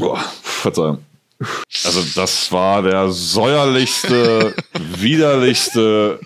[0.00, 0.98] Boah, Verzeihung.
[1.84, 4.54] Also das war der säuerlichste,
[4.96, 6.20] widerlichste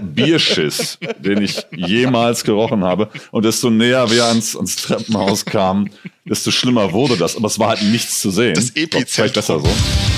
[0.00, 3.08] Bierschiss, den ich jemals gerochen habe.
[3.30, 5.90] Und desto näher wir ans, ans Treppenhaus kamen,
[6.24, 7.36] desto schlimmer wurde das.
[7.36, 8.54] Aber es war halt nichts zu sehen.
[8.54, 9.04] Das Epizentrum.
[9.06, 10.17] Vielleicht besser so.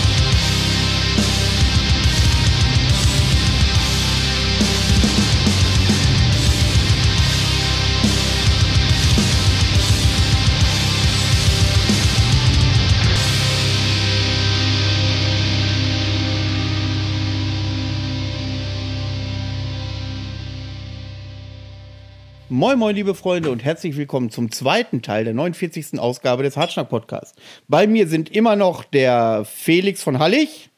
[22.61, 25.99] Moin, moin, liebe Freunde und herzlich willkommen zum zweiten Teil der 49.
[25.99, 27.35] Ausgabe des Hartschnack Podcasts.
[27.69, 30.69] Bei mir sind immer noch der Felix von Hallig.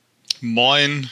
[0.40, 1.10] Moin.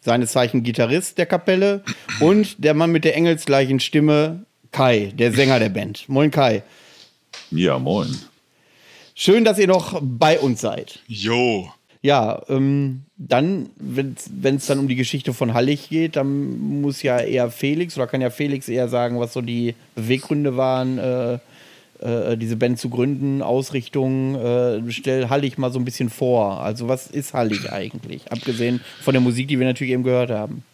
[0.00, 1.82] Seines Zeichen Gitarrist der Kapelle
[2.20, 6.10] und der Mann mit der engelsgleichen Stimme, Kai, der Sänger der Band.
[6.10, 6.62] Moin, Kai.
[7.50, 8.14] Ja, moin.
[9.14, 10.98] Schön, dass ihr noch bei uns seid.
[11.06, 11.72] Jo.
[12.02, 17.20] Ja, ähm, dann, wenn es dann um die Geschichte von Hallig geht, dann muss ja
[17.20, 21.38] eher Felix oder kann ja Felix eher sagen, was so die Beweggründe waren, äh,
[22.00, 24.34] äh, diese Band zu gründen, Ausrichtung.
[24.34, 26.60] Äh, stell Hallig mal so ein bisschen vor.
[26.60, 28.32] Also, was ist Hallig eigentlich?
[28.32, 30.64] Abgesehen von der Musik, die wir natürlich eben gehört haben.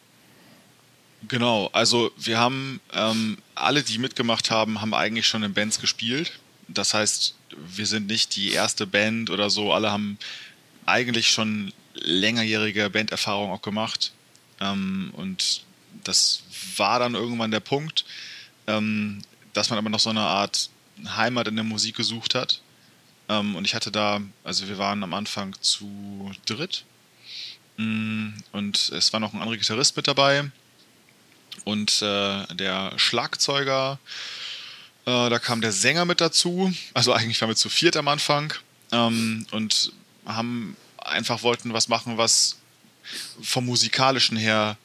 [1.26, 6.38] Genau, also wir haben ähm, alle, die mitgemacht haben, haben eigentlich schon in Bands gespielt.
[6.68, 7.34] Das heißt,
[7.74, 10.18] wir sind nicht die erste Band oder so, alle haben
[10.88, 14.12] eigentlich schon längerjährige Banderfahrung auch gemacht.
[14.60, 15.62] Ähm, und
[16.04, 16.42] das
[16.76, 18.04] war dann irgendwann der Punkt,
[18.66, 19.22] ähm,
[19.52, 20.70] dass man aber noch so eine Art
[21.16, 22.60] Heimat in der Musik gesucht hat.
[23.28, 26.84] Ähm, und ich hatte da, also wir waren am Anfang zu dritt.
[27.76, 30.50] Mm, und es war noch ein anderer Gitarrist mit dabei.
[31.64, 33.98] Und äh, der Schlagzeuger,
[35.04, 36.72] äh, da kam der Sänger mit dazu.
[36.94, 38.54] Also eigentlich waren wir zu viert am Anfang.
[38.92, 39.92] Ähm, und
[40.28, 42.58] haben einfach wollten was machen, was
[43.42, 44.76] vom musikalischen her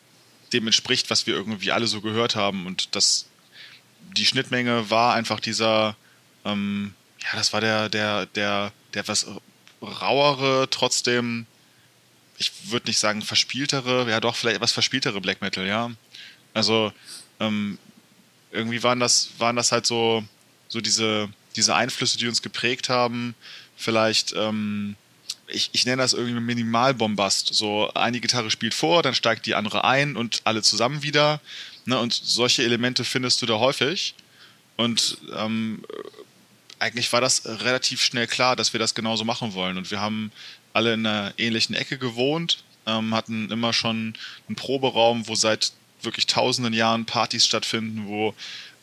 [0.53, 2.65] dem entspricht, was wir irgendwie alle so gehört haben.
[2.65, 3.27] Und das,
[4.15, 5.95] die Schnittmenge war einfach dieser,
[6.45, 9.27] ähm, ja, das war der, der, der, der etwas
[9.81, 11.45] rauere, trotzdem,
[12.37, 15.91] ich würde nicht sagen verspieltere, ja doch, vielleicht etwas verspieltere Black Metal, ja.
[16.53, 16.93] Also,
[17.39, 17.77] ähm,
[18.51, 20.23] irgendwie waren das, waren das halt so,
[20.67, 23.35] so diese, diese Einflüsse, die uns geprägt haben.
[23.75, 24.95] Vielleicht, ähm,
[25.47, 27.53] ich, ich nenne das irgendwie Minimalbombast.
[27.53, 31.41] So eine Gitarre spielt vor, dann steigt die andere ein und alle zusammen wieder.
[31.85, 31.99] Ne?
[31.99, 34.15] Und solche Elemente findest du da häufig.
[34.77, 35.83] Und ähm,
[36.79, 39.77] eigentlich war das relativ schnell klar, dass wir das genauso machen wollen.
[39.77, 40.31] Und wir haben
[40.73, 44.15] alle in einer ähnlichen Ecke gewohnt, ähm, hatten immer schon
[44.47, 48.33] einen Proberaum, wo seit wirklich tausenden Jahren Partys stattfinden, wo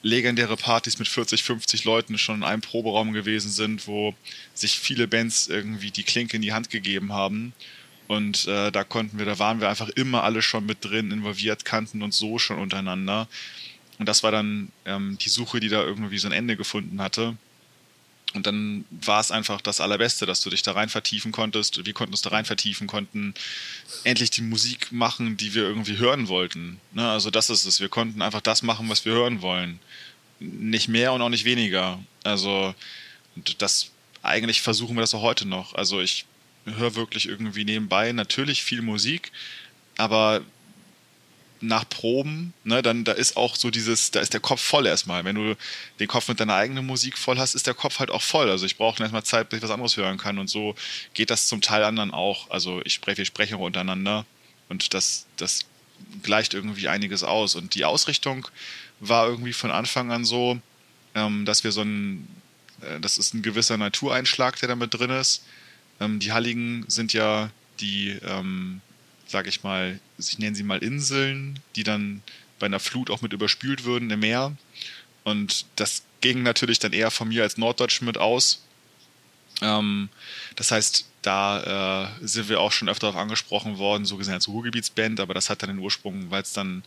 [0.03, 4.15] legendäre Partys mit 40, 50 Leuten schon in einem Proberaum gewesen sind, wo
[4.55, 7.53] sich viele Bands irgendwie die Klinke in die Hand gegeben haben.
[8.09, 11.65] Und äh, da konnten wir, da waren wir einfach immer alle schon mit drin, involviert,
[11.65, 13.29] kannten uns so schon untereinander.
[13.99, 17.37] Und das war dann ähm, die Suche, die da irgendwie so ein Ende gefunden hatte.
[18.33, 21.85] Und dann war es einfach das Allerbeste, dass du dich da rein vertiefen konntest.
[21.85, 23.35] Wir konnten uns da rein vertiefen, konnten
[24.05, 26.81] endlich die Musik machen, die wir irgendwie hören wollten.
[26.93, 27.11] Ne?
[27.11, 27.81] Also das ist es.
[27.81, 29.81] Wir konnten einfach das machen, was wir hören wollen.
[30.39, 31.99] Nicht mehr und auch nicht weniger.
[32.23, 32.75] Also
[33.59, 33.91] das
[34.23, 35.75] eigentlich versuchen wir das auch heute noch.
[35.75, 36.27] Also ich
[36.65, 39.33] höre wirklich irgendwie nebenbei natürlich viel Musik,
[39.97, 40.43] aber
[41.61, 45.25] nach Proben, ne, dann da ist auch so dieses, da ist der Kopf voll erstmal.
[45.25, 45.57] Wenn du
[45.99, 48.51] den Kopf mit deiner eigenen Musik voll hast, ist der Kopf halt auch voll.
[48.51, 50.39] Also ich brauche erstmal Zeit, bis ich was anderes hören kann.
[50.39, 50.75] Und so
[51.15, 52.51] geht das zum Teil anderen auch.
[52.51, 54.25] Also ich spreche, wir sprechen untereinander
[54.69, 55.67] und das, das
[56.23, 57.55] gleicht irgendwie einiges aus.
[57.55, 58.49] Und die Ausrichtung
[59.01, 60.59] war irgendwie von Anfang an so,
[61.15, 62.27] ähm, dass wir so ein,
[62.81, 65.45] äh, das ist ein gewisser Natureinschlag, der da mit drin ist.
[66.01, 67.51] Ähm, die Halligen sind ja
[67.81, 68.81] die, ähm,
[69.31, 72.23] sage ich mal, ich nenne sie mal Inseln, die dann
[72.59, 74.57] bei einer Flut auch mit überspült würden im Meer.
[75.25, 78.65] Und das ging natürlich dann eher von mir als Norddeutschen mit aus.
[79.63, 80.09] Ähm,
[80.57, 84.49] das heißt, da äh, sind wir auch schon öfter darauf angesprochen worden, so gesehen als
[84.49, 86.83] Ruhrgebietsband, aber das hat dann den Ursprung, weil es dann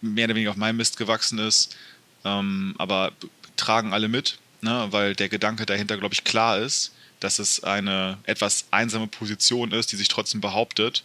[0.00, 1.76] mehr oder weniger auf meinem Mist gewachsen ist.
[2.24, 3.12] Ähm, aber
[3.56, 4.88] tragen alle mit, ne?
[4.90, 9.92] weil der Gedanke dahinter, glaube ich, klar ist, dass es eine etwas einsame Position ist,
[9.92, 11.02] die sich trotzdem behauptet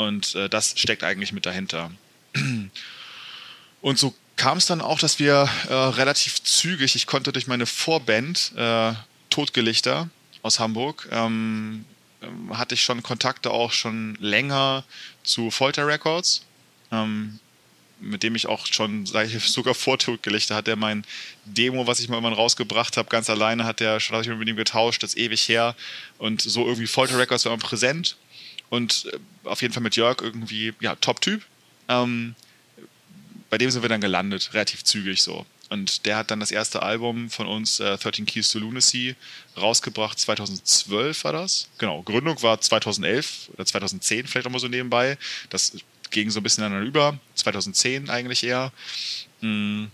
[0.00, 1.90] und äh, das steckt eigentlich mit dahinter.
[3.82, 7.66] Und so kam es dann auch, dass wir äh, relativ zügig, ich konnte durch meine
[7.66, 8.94] Vorband, äh,
[9.28, 10.08] Todgelichter
[10.42, 11.84] aus Hamburg, ähm,
[12.22, 14.84] ähm, hatte ich schon Kontakte auch schon länger
[15.22, 16.46] zu Folter Records.
[16.90, 17.38] Ähm,
[18.00, 21.04] mit dem ich auch schon, sag ich, sogar Vortod gelegt hat der mein
[21.44, 24.56] Demo, was ich mal irgendwann rausgebracht habe, ganz alleine hat der schon, ich mit ihm
[24.56, 25.76] getauscht, das ist ewig her.
[26.16, 28.16] Und so irgendwie Folter Records war immer präsent.
[28.70, 29.18] Und äh,
[29.48, 31.42] auf jeden Fall mit Jörg irgendwie, ja, Top-Typ.
[31.88, 32.34] Ähm,
[33.50, 35.44] bei dem sind wir dann gelandet, relativ zügig so.
[35.70, 39.14] Und der hat dann das erste Album von uns, äh, 13 Keys to Lunacy,
[39.56, 40.18] rausgebracht.
[40.18, 41.68] 2012 war das.
[41.78, 45.16] Genau, Gründung war 2011 oder 2010 vielleicht auch mal so nebenbei.
[45.48, 45.76] Das
[46.10, 47.18] ging so ein bisschen aneinander über.
[47.36, 48.72] 2010 eigentlich eher.
[49.40, 49.86] Mm.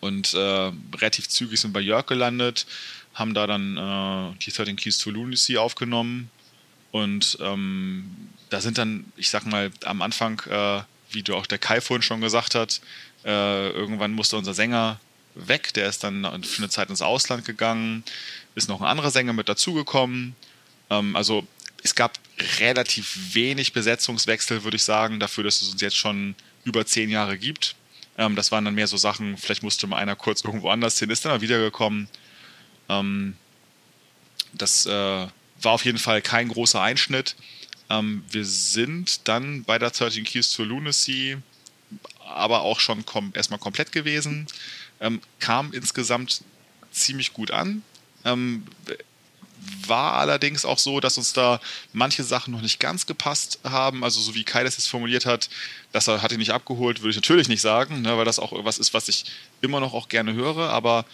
[0.00, 2.66] Und äh, relativ zügig sind wir bei Jörg gelandet,
[3.14, 6.30] haben da dann äh, die 13 Keys to Lunacy aufgenommen.
[6.94, 8.08] Und ähm,
[8.50, 10.80] da sind dann, ich sag mal, am Anfang, äh,
[11.10, 12.80] wie du auch der Kai vorhin schon gesagt hat,
[13.24, 15.00] äh, irgendwann musste unser Sänger
[15.34, 15.74] weg.
[15.74, 18.04] Der ist dann für eine Zeit ins Ausland gegangen.
[18.54, 20.36] Ist noch ein anderer Sänger mit dazugekommen.
[20.88, 21.44] Ähm, also
[21.82, 22.16] es gab
[22.60, 27.38] relativ wenig Besetzungswechsel, würde ich sagen, dafür, dass es uns jetzt schon über zehn Jahre
[27.38, 27.74] gibt.
[28.18, 31.10] Ähm, das waren dann mehr so Sachen, vielleicht musste mal einer kurz irgendwo anders hin,
[31.10, 32.06] ist dann mal wiedergekommen.
[32.88, 33.34] Ähm,
[34.52, 35.26] das äh,
[35.64, 37.36] war auf jeden Fall kein großer Einschnitt.
[37.90, 41.38] Ähm, wir sind dann bei der 13 Keys to Lunacy
[42.24, 44.46] aber auch schon kom erstmal komplett gewesen.
[45.00, 46.42] Ähm, kam insgesamt
[46.90, 47.82] ziemlich gut an.
[48.24, 48.64] Ähm,
[49.86, 51.60] war allerdings auch so, dass uns da
[51.92, 54.04] manche Sachen noch nicht ganz gepasst haben.
[54.04, 55.48] Also so wie Kai das jetzt formuliert hat,
[55.92, 58.52] dass er hat ihn nicht abgeholt, würde ich natürlich nicht sagen, ne, weil das auch
[58.64, 59.24] was ist, was ich
[59.62, 60.70] immer noch auch gerne höre.
[60.70, 61.06] Aber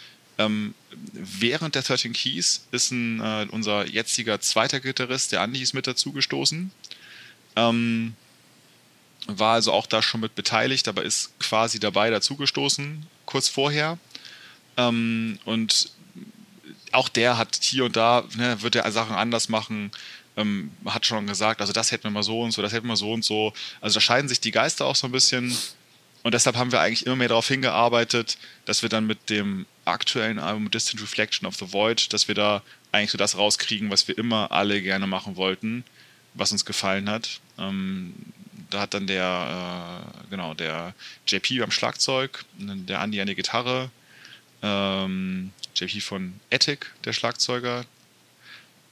[0.45, 0.73] ähm,
[1.13, 5.87] während der 13 Keys ist ein, äh, unser jetziger zweiter Gitarrist, der Andi, ist mit
[5.87, 6.71] dazugestoßen.
[7.55, 8.13] Ähm,
[9.27, 13.97] war also auch da schon mit beteiligt, aber ist quasi dabei dazugestoßen, kurz vorher.
[14.77, 15.91] Ähm, und
[16.91, 19.91] auch der hat hier und da, ne, wird er Sachen anders machen,
[20.37, 22.95] ähm, hat schon gesagt, also das hätten wir mal so und so, das hätten wir
[22.95, 23.53] so und so.
[23.79, 25.55] Also da scheiden sich die Geister auch so ein bisschen.
[26.23, 30.39] Und deshalb haben wir eigentlich immer mehr darauf hingearbeitet, dass wir dann mit dem aktuellen
[30.39, 34.17] Album Distant Reflection of the Void, dass wir da eigentlich so das rauskriegen, was wir
[34.17, 35.83] immer alle gerne machen wollten,
[36.33, 37.39] was uns gefallen hat.
[37.57, 38.13] Ähm,
[38.69, 40.93] da hat dann der, äh, genau, der
[41.27, 43.89] JP am Schlagzeug, der Andi an der Gitarre,
[44.61, 47.85] ähm, JP von Ethic, der Schlagzeuger.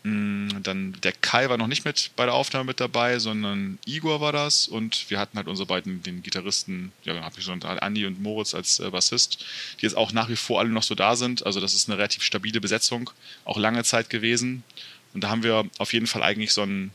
[0.04, 4.22] Mm, dann der Kai war noch nicht mit bei der Aufnahme mit dabei, sondern Igor
[4.22, 7.62] war das und wir hatten halt unsere beiden, den Gitarristen, ja, dann habe ich schon
[7.64, 9.46] Andi und Moritz als äh, Bassist,
[9.80, 11.46] die jetzt auch nach wie vor alle noch so da sind.
[11.46, 13.10] Also das ist eine relativ stabile Besetzung,
[13.44, 14.64] auch lange Zeit gewesen.
[15.14, 16.92] Und da haben wir auf jeden Fall eigentlich so ein,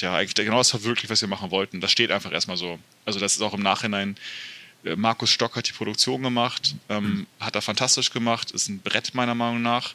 [0.00, 1.80] ja, eigentlich genau das verwirklicht, was wir machen wollten.
[1.80, 2.80] Das steht einfach erstmal so.
[3.04, 4.16] Also das ist auch im Nachhinein
[4.84, 7.26] äh, Markus Stock hat die Produktion gemacht, ähm, mhm.
[7.38, 9.94] hat er fantastisch gemacht, ist ein Brett meiner Meinung nach.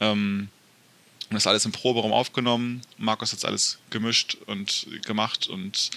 [0.00, 0.48] Ähm,
[1.30, 2.82] das alles im Proberaum aufgenommen.
[2.98, 5.90] Markus hat es alles gemischt und gemacht und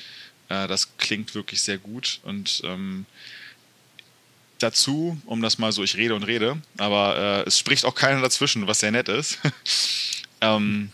[0.49, 2.19] äh, das klingt wirklich sehr gut.
[2.23, 3.05] Und ähm,
[4.59, 8.21] dazu, um das mal so, ich rede und rede, aber äh, es spricht auch keiner
[8.21, 9.39] dazwischen, was sehr nett ist.
[10.41, 10.89] ähm,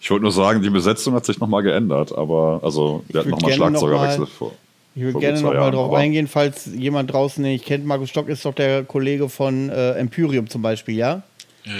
[0.00, 3.52] ich wollte nur sagen, die Besetzung hat sich nochmal geändert, aber also wir hatten nochmal
[3.52, 4.52] Schlagzeugerwechsel vor.
[4.94, 7.84] Ich würde gerne nochmal drauf eingehen, falls jemand draußen nicht kennt.
[7.84, 11.22] Markus Stock ist doch der Kollege von äh, Empyrium zum Beispiel, ja?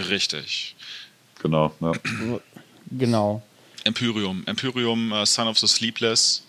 [0.08, 0.76] Richtig.
[1.42, 1.92] Genau, ja.
[2.90, 3.42] Genau.
[3.84, 4.42] Empyrium.
[4.46, 6.42] Empyrium, uh, Son of the Sleepless.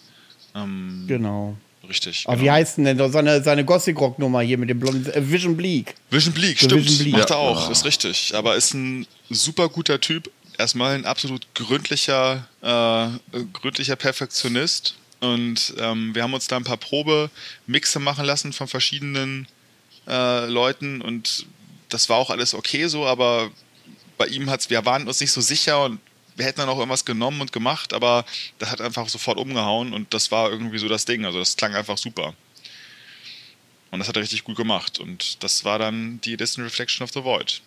[0.55, 1.55] Ähm, genau.
[1.87, 2.25] Richtig.
[2.25, 2.45] Aber genau.
[2.45, 5.95] wie heißt denn denn seine, seine Gothic-Rock-Nummer hier mit dem blonden äh, Vision Bleak?
[6.09, 6.85] Vision Bleak, so stimmt.
[6.85, 7.17] Vision Bleak.
[7.17, 7.71] Macht er auch, ja.
[7.71, 8.33] ist richtig.
[8.35, 10.29] Aber ist ein super guter Typ.
[10.57, 16.77] Erstmal ein absolut gründlicher, äh, gründlicher Perfektionist und ähm, wir haben uns da ein paar
[16.77, 19.47] Probe-Mixe machen lassen von verschiedenen
[20.07, 21.45] äh, Leuten und
[21.89, 23.51] das war auch alles okay so, aber
[24.21, 25.99] bei ihm hat's, wir waren uns nicht so sicher und
[26.35, 28.23] wir hätten dann auch irgendwas genommen und gemacht, aber
[28.59, 31.25] das hat einfach sofort umgehauen und das war irgendwie so das Ding.
[31.25, 32.35] Also das klang einfach super.
[33.89, 34.99] Und das hat er richtig gut gemacht.
[34.99, 37.63] Und das war dann die Distant Reflection of the Void.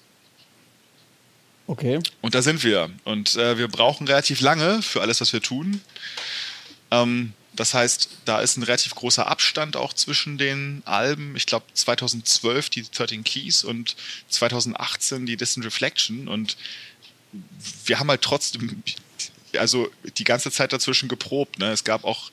[1.66, 1.99] Okay.
[2.20, 2.88] Und da sind wir.
[3.02, 5.80] Und äh, wir brauchen relativ lange für alles, was wir tun.
[6.92, 11.37] Ähm, das heißt, da ist ein relativ großer Abstand auch zwischen den Alben.
[11.37, 13.96] Ich glaube 2012 die 13 Keys und
[14.28, 16.26] 2018 die Distant Reflection.
[16.26, 16.56] Und
[17.87, 18.82] wir haben halt trotzdem,
[19.56, 21.58] also die ganze Zeit dazwischen geprobt.
[21.58, 21.70] Ne?
[21.70, 22.30] Es gab auch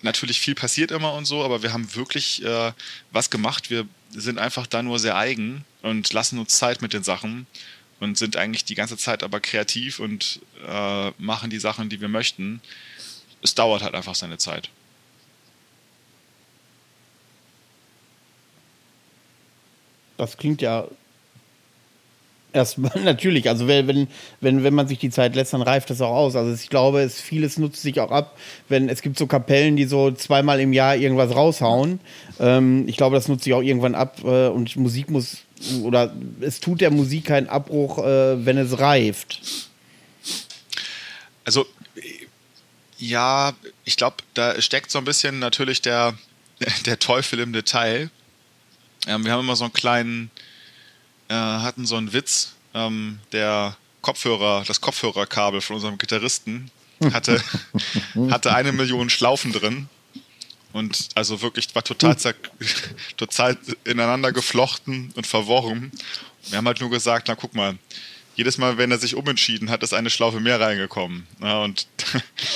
[0.00, 2.72] natürlich viel passiert immer und so, aber wir haben wirklich äh,
[3.10, 3.68] was gemacht.
[3.68, 7.46] Wir sind einfach da nur sehr eigen und lassen uns Zeit mit den Sachen
[8.00, 12.08] und sind eigentlich die ganze Zeit aber kreativ und äh, machen die Sachen, die wir
[12.08, 12.60] möchten
[13.42, 14.70] es dauert halt einfach seine Zeit.
[20.16, 20.86] Das klingt ja
[22.52, 24.08] Erstmal natürlich, also wenn,
[24.40, 26.36] wenn, wenn man sich die Zeit lässt, dann reift das auch aus.
[26.36, 28.36] Also ich glaube, es vieles nutzt sich auch ab,
[28.68, 32.00] wenn es gibt so Kapellen, die so zweimal im Jahr irgendwas raushauen.
[32.40, 35.38] Ähm, ich glaube, das nutzt sich auch irgendwann ab äh, und Musik muss
[35.82, 39.40] oder es tut der Musik keinen Abbruch, äh, wenn es reift.
[41.44, 41.66] Also
[43.02, 43.52] ja,
[43.84, 46.16] ich glaube, da steckt so ein bisschen natürlich der,
[46.86, 48.10] der Teufel im Detail.
[49.06, 50.30] Ähm, wir haben immer so einen kleinen
[51.28, 56.70] äh, hatten so einen Witz, ähm, der Kopfhörer, das Kopfhörerkabel von unserem Gitarristen
[57.12, 57.42] hatte,
[58.30, 59.88] hatte eine Million Schlaufen drin.
[60.72, 62.16] Und also wirklich war total,
[63.16, 65.90] total ineinander geflochten und verworren.
[66.48, 67.76] Wir haben halt nur gesagt, na guck mal,
[68.34, 71.26] jedes Mal, wenn er sich umentschieden hat, ist eine Schlaufe mehr reingekommen.
[71.40, 71.86] Ja, und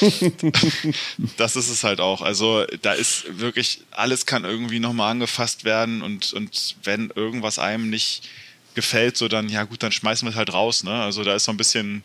[1.36, 2.22] das ist es halt auch.
[2.22, 7.90] Also da ist wirklich, alles kann irgendwie nochmal angefasst werden und, und wenn irgendwas einem
[7.90, 8.28] nicht
[8.74, 10.82] gefällt, so dann, ja gut, dann schmeißen wir es halt raus.
[10.82, 10.92] Ne?
[10.92, 12.02] Also da ist so ein bisschen,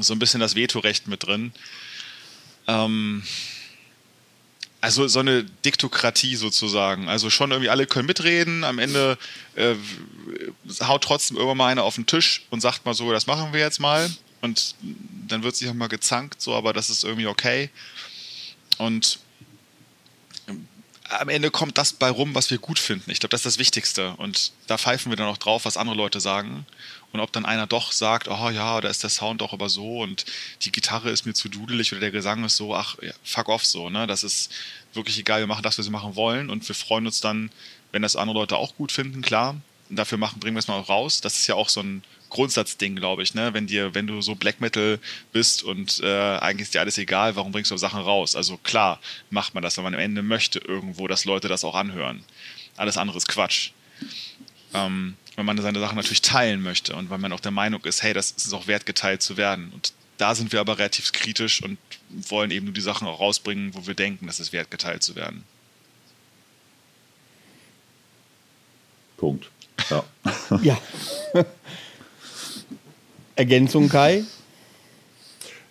[0.00, 1.52] so ein bisschen das Vetorecht mit drin.
[2.66, 3.22] Ähm,
[4.80, 7.08] also so eine Diktokratie sozusagen.
[7.08, 8.64] Also schon irgendwie alle können mitreden.
[8.64, 9.18] Am Ende
[9.56, 9.74] äh,
[10.82, 13.60] haut trotzdem irgendwann mal einer auf den Tisch und sagt mal so, das machen wir
[13.60, 14.08] jetzt mal.
[14.40, 14.76] Und
[15.26, 17.70] dann wird sich auch mal gezankt, so, aber das ist irgendwie okay.
[18.78, 19.18] Und
[21.08, 23.10] am Ende kommt das bei rum, was wir gut finden.
[23.10, 24.14] Ich glaube, das ist das Wichtigste.
[24.16, 26.66] Und da pfeifen wir dann auch drauf, was andere Leute sagen.
[27.12, 30.02] Und ob dann einer doch sagt, oh ja, da ist der Sound doch aber so
[30.02, 30.26] und
[30.62, 33.88] die Gitarre ist mir zu dudelig oder der Gesang ist so, ach, fuck off so,
[33.88, 34.06] ne?
[34.06, 34.52] Das ist
[34.92, 37.50] wirklich egal, wir machen das, was wir machen wollen und wir freuen uns dann,
[37.92, 39.56] wenn das andere Leute auch gut finden, klar.
[39.88, 41.22] Und dafür machen, bringen wir es mal raus.
[41.22, 43.54] Das ist ja auch so ein Grundsatzding, glaube ich, ne?
[43.54, 44.98] Wenn dir, wenn du so Black Metal
[45.32, 48.36] bist und äh, eigentlich ist dir alles egal, warum bringst du Sachen raus?
[48.36, 51.74] Also klar macht man das, wenn man am Ende möchte irgendwo, dass Leute das auch
[51.74, 52.24] anhören.
[52.76, 53.70] Alles andere ist Quatsch.
[54.74, 58.02] Ähm, wenn man seine Sachen natürlich teilen möchte und weil man auch der Meinung ist,
[58.02, 59.70] hey, das ist auch wert, geteilt zu werden.
[59.72, 61.78] Und da sind wir aber relativ kritisch und
[62.10, 65.14] wollen eben nur die Sachen auch rausbringen, wo wir denken, dass es wert, geteilt zu
[65.14, 65.44] werden.
[69.16, 69.48] Punkt.
[69.90, 70.04] Ja.
[70.62, 70.78] ja.
[73.38, 74.24] Ergänzung, Kai?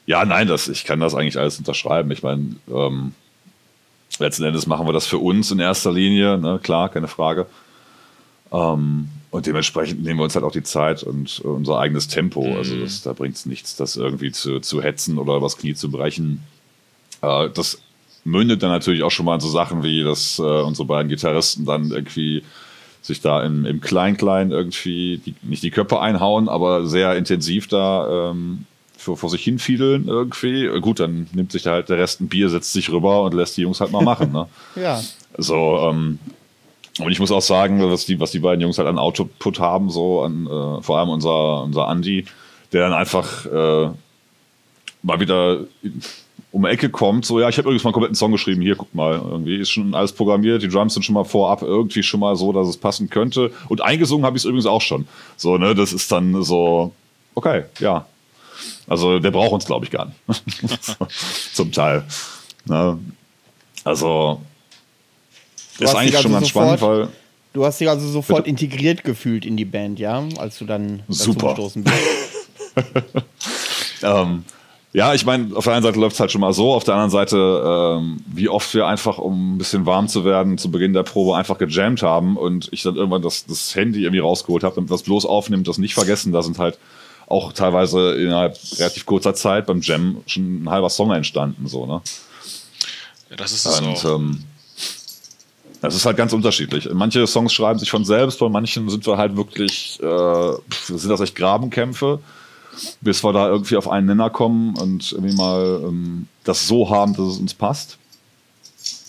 [0.06, 2.10] Ja, nein, das, ich kann das eigentlich alles unterschreiben.
[2.12, 3.14] Ich meine, ähm,
[4.20, 6.60] letzten Endes machen wir das für uns in erster Linie, ne?
[6.64, 7.46] klar, keine Frage.
[8.54, 12.48] Ähm, und dementsprechend nehmen wir uns halt auch die Zeit und unser eigenes Tempo.
[12.48, 12.56] Mhm.
[12.56, 15.92] Also das, da bringt es nichts, das irgendwie zu, zu hetzen oder übers Knie zu
[15.92, 16.44] brechen.
[17.22, 17.82] Äh, das
[18.24, 21.66] mündet dann natürlich auch schon mal in so Sachen wie, dass äh, unsere beiden Gitarristen
[21.66, 22.44] dann irgendwie
[23.08, 28.32] sich da im, im Klein-Klein irgendwie die, nicht die Köpfe einhauen, aber sehr intensiv da
[28.32, 28.66] ähm,
[28.98, 30.68] vor, vor sich hinfiedeln irgendwie.
[30.82, 33.58] Gut, dann nimmt sich da halt der Rest ein Bier, setzt sich rüber und lässt
[33.58, 34.32] die Jungs halt mal machen.
[34.32, 34.48] Ne?
[34.76, 35.02] ja.
[35.38, 36.20] So, ähm,
[37.00, 39.90] und ich muss auch sagen, was die, was die beiden Jungs halt an Output haben,
[39.90, 42.26] so an, äh, vor allem unser, unser Andi,
[42.74, 43.90] der dann einfach äh,
[45.04, 45.60] mal wieder
[46.58, 48.76] um die Ecke kommt, so, ja, ich habe übrigens mal einen kompletten Song geschrieben, hier,
[48.76, 52.20] guck mal, irgendwie ist schon alles programmiert, die Drums sind schon mal vorab irgendwie schon
[52.20, 53.52] mal so, dass es passen könnte.
[53.70, 55.08] Und eingesungen habe ich es übrigens auch schon.
[55.36, 56.94] So, ne, das ist dann so,
[57.36, 58.08] okay, ja.
[58.88, 60.18] Also der braucht uns, glaube ich, gar nicht.
[61.54, 62.04] Zum Teil.
[62.66, 62.98] Ne?
[63.84, 64.42] Also,
[65.78, 67.10] du ist eigentlich also schon ganz sofort, spannend, weil.
[67.54, 68.50] Du hast dich also sofort bitte?
[68.50, 71.50] integriert gefühlt in die Band, ja, als du dann Super.
[71.50, 71.96] gestoßen bist.
[74.04, 74.44] ähm,
[74.94, 76.96] ja, ich meine, auf der einen Seite läuft es halt schon mal so, auf der
[76.96, 80.94] anderen Seite, ähm, wie oft wir einfach, um ein bisschen warm zu werden, zu Beginn
[80.94, 84.76] der Probe einfach gejammt haben und ich dann irgendwann das, das Handy irgendwie rausgeholt habe,
[84.76, 86.32] damit das bloß aufnimmt, das nicht vergessen.
[86.32, 86.80] Da sind halt
[87.28, 92.02] auch teilweise innerhalb relativ kurzer Zeit beim Jam schon ein halber Song entstanden, so, ne?
[93.30, 94.06] Ja, das ist es und, auch.
[94.16, 94.44] Ähm,
[95.82, 96.90] das ist halt ganz unterschiedlich.
[96.94, 100.52] Manche Songs schreiben sich von selbst, bei manchen sind wir halt wirklich, äh,
[100.88, 102.20] sind das echt Grabenkämpfe
[103.02, 107.14] bis wir da irgendwie auf einen Nenner kommen und irgendwie mal ähm, das so haben,
[107.16, 107.98] dass es uns passt.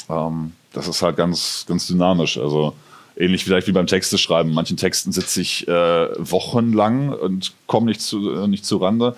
[0.09, 2.39] Ähm, das ist halt ganz, ganz dynamisch.
[2.39, 2.75] Also
[3.17, 4.53] ähnlich vielleicht wie beim Texte schreiben.
[4.53, 9.17] Manchen Texten sitze ich äh, wochenlang und komme nicht zu, äh, nicht zu Rande.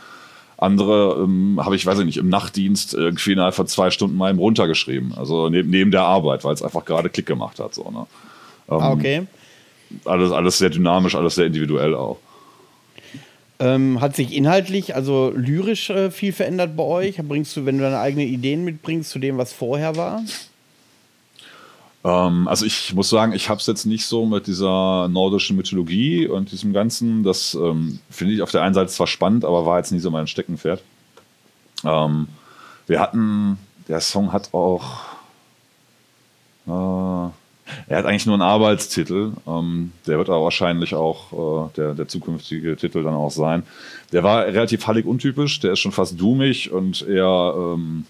[0.57, 4.30] Andere ähm, habe ich, weiß ich nicht, im Nachtdienst irgendwie innerhalb von zwei Stunden mal
[4.30, 5.14] eben runtergeschrieben.
[5.16, 7.75] Also neben, neben der Arbeit, weil es einfach gerade Klick gemacht hat.
[7.75, 8.07] So, ne?
[8.69, 9.26] ah, okay.
[10.04, 12.19] Alles, alles sehr dynamisch, alles sehr individuell auch.
[13.61, 17.17] Ähm, hat sich inhaltlich, also lyrisch äh, viel verändert bei euch?
[17.19, 20.23] Bringst du, wenn du deine eigenen Ideen mitbringst, zu dem, was vorher war?
[22.02, 26.26] Ähm, also ich muss sagen, ich habe es jetzt nicht so mit dieser nordischen Mythologie
[26.26, 27.23] und diesem Ganzen.
[27.23, 30.11] Das ähm, finde ich auf der einen Seite zwar spannend, aber war jetzt nie so
[30.11, 30.83] mein Steckenpferd.
[31.85, 32.29] Ähm,
[32.87, 35.02] wir hatten, der Song hat auch,
[36.67, 37.31] äh,
[37.88, 39.32] Er hat eigentlich nur einen Arbeitstitel.
[39.46, 43.62] Ähm, der wird aber wahrscheinlich auch äh, der, der zukünftige Titel dann auch sein.
[44.12, 45.60] Der war relativ hallig untypisch.
[45.60, 48.04] Der ist schon fast doomig und eher, ähm,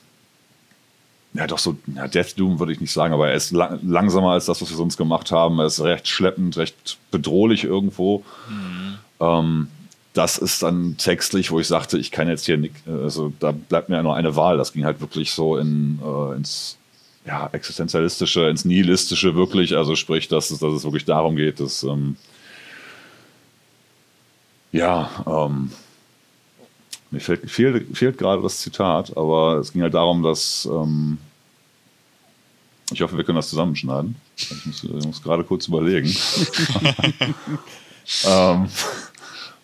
[1.35, 4.33] ja, doch so, ja, Death Doom würde ich nicht sagen, aber er ist lang, langsamer
[4.33, 5.59] als das, was wir sonst gemacht haben.
[5.59, 8.25] Er ist recht schleppend, recht bedrohlich irgendwo.
[8.49, 8.99] Mhm.
[9.21, 9.69] Ähm,
[10.13, 13.89] das ist dann textlich, wo ich sagte, ich kann jetzt hier nicht, also da bleibt
[13.89, 14.59] mir ja nur eine Wahl.
[14.59, 16.79] Das ging halt wirklich so in, äh, ins
[17.27, 19.77] ja, existenzialistische, ins nihilistische wirklich.
[19.77, 22.17] Also sprich, dass es, dass es wirklich darum geht, dass ähm,
[24.73, 25.71] ja, ähm,
[27.11, 31.19] mir fehlt, fehlt, fehlt gerade das Zitat, aber es ging halt darum, dass ähm,
[32.93, 34.17] ich hoffe, wir können das zusammenschneiden.
[34.37, 36.09] Ich muss, ich muss gerade kurz überlegen.
[38.25, 38.69] ähm,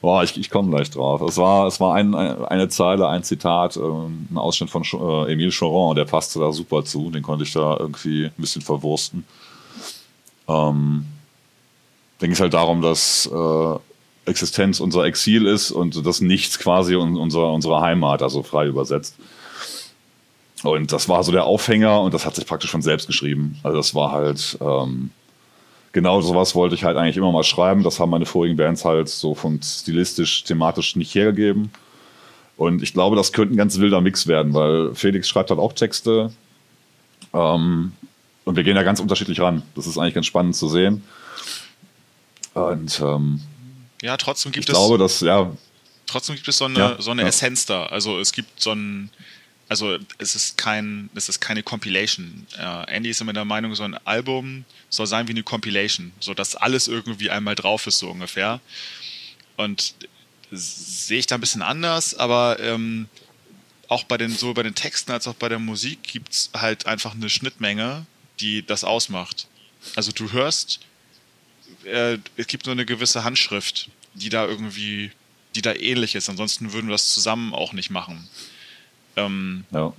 [0.01, 1.21] Boah, ich, ich komme gleich drauf.
[1.23, 5.51] Es war, es war ein, eine Zeile, ein Zitat, ähm, ein Ausschnitt von äh, Emile
[5.51, 7.11] Choron, der passte da super zu.
[7.11, 9.25] Den konnte ich da irgendwie ein bisschen verwursten.
[10.49, 11.07] Ähm,
[12.19, 16.95] da ging es halt darum, dass äh, Existenz unser Exil ist und das Nichts quasi
[16.95, 19.17] unser, unsere Heimat, also frei übersetzt.
[20.63, 23.59] Und das war so der Aufhänger und das hat sich praktisch von selbst geschrieben.
[23.63, 25.11] Also das war halt, ähm,
[25.97, 27.83] genau sowas wollte ich halt eigentlich immer mal schreiben.
[27.83, 31.71] Das haben meine vorigen Bands halt so von stilistisch, thematisch nicht hergegeben.
[32.59, 35.73] Und ich glaube, das könnte ein ganz wilder Mix werden, weil Felix schreibt halt auch
[35.73, 36.31] Texte.
[37.33, 37.93] Ähm,
[38.45, 39.63] und wir gehen da ganz unterschiedlich ran.
[39.75, 41.03] Das ist eigentlich ganz spannend zu sehen.
[42.53, 43.41] Und ähm,
[44.03, 44.79] ja, trotzdem gibt ich es.
[44.79, 45.51] Ich glaube, dass, ja.
[46.05, 47.29] Trotzdem gibt es so eine, ja, so eine ja.
[47.29, 47.87] Essenz da.
[47.87, 49.09] Also es gibt so ein,
[49.69, 52.47] also es ist kein, es ist keine Compilation.
[52.59, 56.35] Uh, Andy ist immer der Meinung, so ein Album soll sein wie eine Compilation, so
[56.35, 58.61] dass alles irgendwie einmal drauf ist so ungefähr.
[59.57, 59.95] Und
[60.53, 63.09] sehe ich da ein bisschen anders, aber ähm,
[63.89, 66.87] auch bei den so bei den Texten als auch bei der Musik gibt es halt
[66.87, 68.07] einfach eine Schnittmenge,
[68.41, 69.49] die das ausmacht.
[69.97, 70.81] Also du hörst,
[71.85, 75.11] äh, es gibt nur eine gewisse Handschrift, die da irgendwie,
[75.55, 76.29] die da ähnlich ist.
[76.29, 78.29] Ansonsten würden wir das zusammen auch nicht machen.
[79.17, 79.93] Ähm, ja.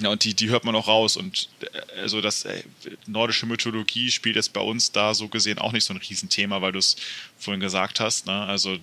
[0.00, 1.16] Ja, und die, die hört man auch raus.
[1.16, 2.62] Und äh, also das äh,
[3.06, 6.72] nordische Mythologie spielt jetzt bei uns da so gesehen auch nicht so ein Riesenthema, weil
[6.72, 6.96] du es
[7.38, 8.26] vorhin gesagt hast.
[8.26, 8.32] Ne?
[8.32, 8.76] Also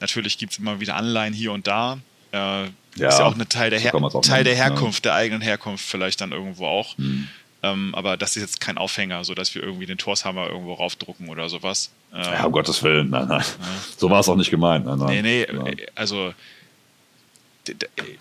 [0.00, 1.98] natürlich gibt es immer wieder Anleihen hier und da.
[2.32, 2.64] Äh,
[2.96, 5.12] ja, ist ja auch ein Teil der, Her Teil der Herkunft, ja.
[5.12, 6.96] der eigenen Herkunft vielleicht dann irgendwo auch.
[6.98, 7.28] Hm.
[7.62, 11.28] Ähm, aber das ist jetzt kein Aufhänger, so dass wir irgendwie den Torshammer irgendwo raufdrucken
[11.28, 11.90] oder sowas.
[12.12, 13.40] Ähm, ja, um Gottes Willen, nein, nein.
[13.40, 13.66] Ja.
[13.96, 14.86] So war es auch nicht gemeint.
[14.86, 15.22] Nein, nein.
[15.22, 16.32] Nee, nee, also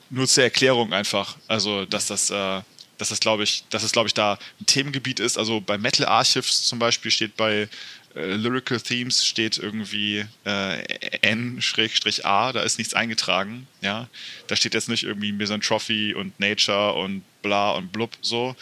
[0.10, 2.62] nur zur Erklärung einfach, also dass das, äh,
[2.98, 5.38] dass das glaube ich, dass es glaube ich da ein Themengebiet ist.
[5.38, 7.68] Also bei Metal Archives zum Beispiel steht bei
[8.16, 10.84] äh, Lyrical Themes steht irgendwie äh,
[11.22, 13.68] N-A, da ist nichts eingetragen.
[13.82, 14.08] Ja,
[14.48, 18.56] da steht jetzt nicht irgendwie Misanthropy und Nature und bla und blub so.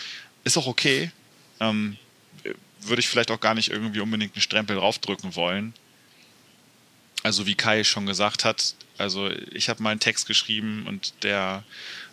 [0.44, 1.12] Ist auch okay.
[1.60, 1.98] Ähm,
[2.82, 5.74] würde ich vielleicht auch gar nicht irgendwie unbedingt einen Strempel draufdrücken wollen.
[7.22, 11.64] Also wie Kai schon gesagt hat, also ich habe mal einen Text geschrieben und der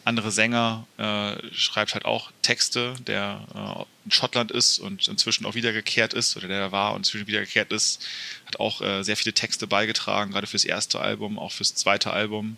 [0.05, 5.55] andere Sänger äh, schreibt halt auch Texte, der äh, in Schottland ist und inzwischen auch
[5.55, 8.07] wiedergekehrt ist oder der war und inzwischen wiedergekehrt ist,
[8.47, 12.57] hat auch äh, sehr viele Texte beigetragen, gerade fürs erste Album, auch fürs zweite Album.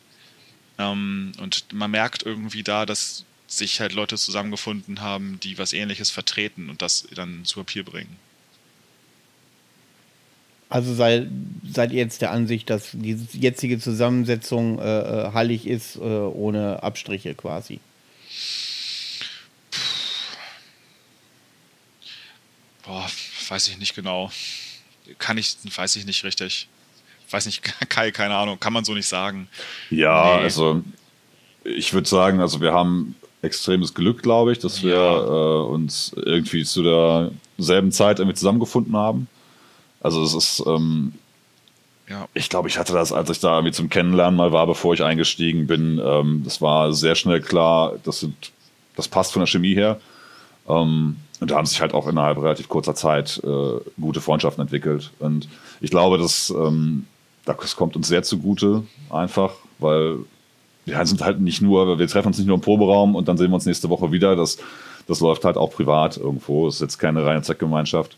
[0.79, 6.11] Ähm, und man merkt irgendwie da, dass sich halt Leute zusammengefunden haben, die was Ähnliches
[6.11, 8.17] vertreten und das dann zu Papier bringen.
[10.73, 11.27] Also sei,
[11.71, 16.83] seid ihr jetzt der Ansicht, dass die jetzige Zusammensetzung äh, äh, hallig ist, äh, ohne
[16.83, 17.79] Abstriche quasi?
[22.87, 23.07] Boah,
[23.51, 24.31] weiß ich nicht genau.
[25.19, 26.69] Kann ich, weiß ich nicht richtig.
[27.31, 29.49] Weiß nicht, Kai, keine Ahnung, kann man so nicht sagen.
[29.91, 30.45] Ja, nee.
[30.45, 30.83] also
[31.65, 34.89] ich würde sagen, also wir haben extremes Glück, glaube ich, dass ja.
[34.89, 36.83] wir äh, uns irgendwie zu
[37.59, 39.29] derselben Zeit irgendwie zusammengefunden haben.
[40.03, 41.13] Also es ist, ähm,
[42.09, 42.27] ja.
[42.35, 45.03] ich glaube, ich hatte das, als ich da irgendwie zum Kennenlernen mal war, bevor ich
[45.03, 46.01] eingestiegen bin.
[46.05, 48.53] Ähm, das war sehr schnell klar, das, sind,
[48.97, 50.01] das passt von der Chemie her.
[50.69, 55.11] Ähm, und da haben sich halt auch innerhalb relativ kurzer Zeit äh, gute Freundschaften entwickelt.
[55.19, 55.49] Und
[55.81, 57.07] ich glaube, dass, ähm,
[57.45, 60.19] das kommt uns sehr zugute, einfach, weil
[60.85, 63.51] wir sind halt nicht nur, wir treffen uns nicht nur im Proberaum und dann sehen
[63.51, 64.37] wir uns nächste Woche wieder.
[64.37, 64.59] Das,
[65.07, 66.67] das läuft halt auch privat irgendwo.
[66.67, 68.17] Das ist jetzt keine reine Zweckgemeinschaft.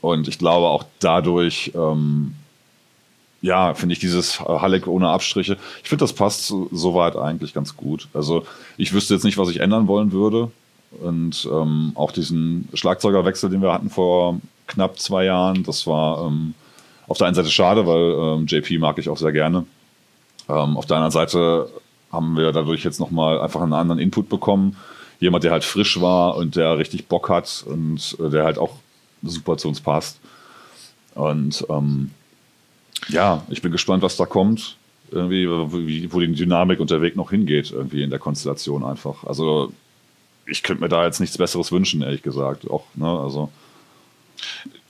[0.00, 2.34] Und ich glaube auch dadurch, ähm,
[3.40, 5.56] ja, finde ich dieses Halleck ohne Abstriche.
[5.82, 8.08] Ich finde, das passt soweit eigentlich ganz gut.
[8.14, 8.44] Also
[8.76, 10.50] ich wüsste jetzt nicht, was ich ändern wollen würde.
[11.02, 16.54] Und ähm, auch diesen Schlagzeugerwechsel, den wir hatten vor knapp zwei Jahren, das war ähm,
[17.06, 19.64] auf der einen Seite schade, weil ähm, JP mag ich auch sehr gerne.
[20.48, 21.68] Ähm, auf der anderen Seite
[22.10, 24.76] haben wir dadurch jetzt nochmal einfach einen anderen Input bekommen.
[25.20, 28.76] Jemand, der halt frisch war und der richtig Bock hat und äh, der halt auch
[29.22, 30.18] super zu uns passt.
[31.14, 32.10] Und ähm,
[33.08, 34.76] ja, ich bin gespannt, was da kommt.
[35.10, 39.24] Irgendwie, wo die Dynamik und der Weg noch hingeht, irgendwie in der Konstellation einfach.
[39.24, 39.72] Also
[40.46, 42.68] ich könnte mir da jetzt nichts Besseres wünschen, ehrlich gesagt.
[42.70, 43.50] Auch, ne, also.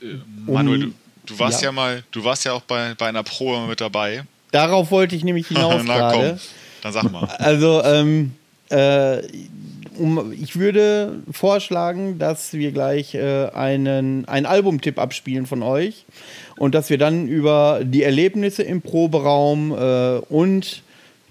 [0.01, 0.93] Äh, Manuel, du,
[1.27, 1.69] du warst ja.
[1.69, 1.73] ja.
[1.73, 4.25] mal, du warst ja auch bei, bei einer Probe mit dabei.
[4.51, 6.29] Darauf wollte ich nämlich hinaus Na, gerade.
[6.31, 6.39] Komm,
[6.83, 7.25] dann sag mal.
[7.39, 8.33] Also, ähm,
[8.71, 9.23] äh,
[9.99, 16.05] um, ich würde vorschlagen, dass wir gleich äh, einen, einen Albumtipp abspielen von euch
[16.57, 20.83] und dass wir dann über die Erlebnisse im Proberaum äh, und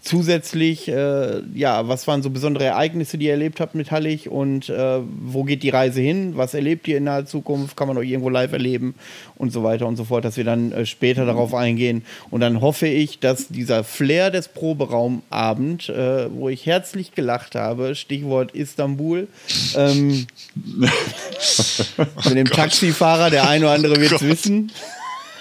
[0.08, 4.70] zusätzlich, äh, ja, was waren so besondere Ereignisse, die ihr erlebt habt mit Hallig und
[4.70, 6.38] äh, wo geht die Reise hin?
[6.38, 7.76] Was erlebt ihr in naher Zukunft?
[7.76, 8.96] Kann man euch irgendwo live erleben
[9.36, 12.06] und so weiter und so fort, dass wir dann äh, später darauf eingehen.
[12.32, 17.93] Und dann hoffe ich, dass dieser Flair des Proberaumabend, äh, wo ich herzlich gelacht habe,
[17.93, 19.28] Stichwort Istanbul,
[19.76, 20.26] ähm,
[20.76, 24.72] mit dem oh Taxifahrer, der eine oder andere wird es wissen.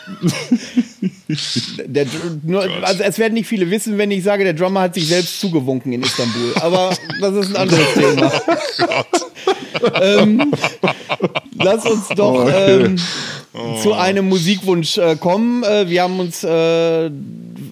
[1.28, 2.06] Der,
[2.44, 5.40] nur, also es werden nicht viele wissen, wenn ich sage, der Drummer hat sich selbst
[5.40, 6.52] zugewunken in Istanbul.
[6.60, 8.32] Aber das ist ein anderes Thema.
[9.82, 10.52] Oh ähm,
[11.54, 12.96] lass uns doch oh, ähm,
[13.54, 13.76] oh.
[13.82, 15.62] zu einem Musikwunsch äh, kommen.
[15.64, 17.10] Äh, wir haben uns äh,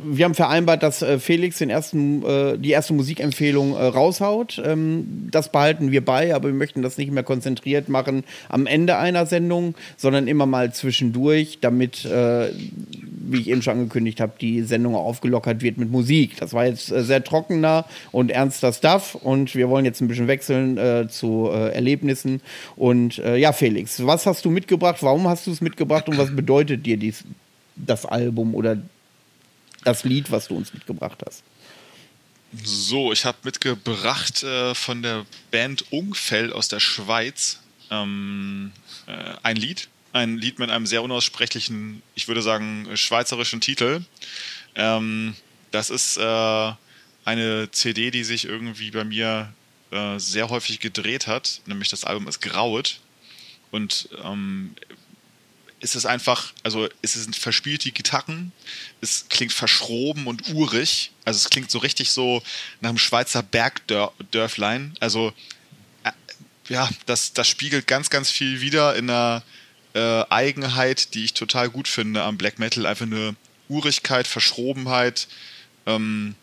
[0.06, 4.60] wir haben vereinbart, dass äh, Felix den ersten, äh, die erste Musikempfehlung äh, raushaut.
[4.64, 8.96] Ähm, das behalten wir bei, aber wir möchten das nicht mehr konzentriert machen am Ende
[8.96, 12.50] einer Sendung, sondern immer mal zwischendurch, damit, äh,
[13.26, 16.36] wie ich eben schon angekündigt habe, die Sendung aufgelockert wird mit Musik.
[16.38, 20.28] Das war jetzt äh, sehr trockener und ernster Stuff und wir wollen jetzt ein bisschen
[20.28, 22.40] wechseln äh, zu Erlebnissen.
[22.76, 25.02] Und ja, Felix, was hast du mitgebracht?
[25.02, 27.24] Warum hast du es mitgebracht und was bedeutet dir dies,
[27.76, 28.78] das Album oder
[29.84, 31.42] das Lied, was du uns mitgebracht hast.
[32.62, 38.72] So, ich habe mitgebracht äh, von der Band Ungfell aus der Schweiz ähm,
[39.06, 39.88] äh, ein Lied.
[40.12, 44.04] Ein Lied mit einem sehr unaussprechlichen, ich würde sagen, schweizerischen Titel.
[44.76, 45.34] Ähm,
[45.72, 46.72] das ist äh,
[47.24, 49.52] eine CD, die sich irgendwie bei mir
[49.90, 53.00] äh, sehr häufig gedreht hat, nämlich das Album ist Grauet.
[53.72, 54.76] Und ähm,
[55.84, 58.52] ist es einfach, also es sind verspielte Gitarren,
[59.02, 62.42] es klingt verschroben und urig, also es klingt so richtig so
[62.80, 65.34] nach einem Schweizer Bergdörflein, also
[66.02, 66.12] äh,
[66.70, 69.42] ja, das, das spiegelt ganz, ganz viel wieder in einer
[69.92, 73.36] äh, Eigenheit, die ich total gut finde am Black Metal, einfach eine
[73.68, 75.28] Urigkeit, Verschrobenheit,
[75.84, 76.34] ähm,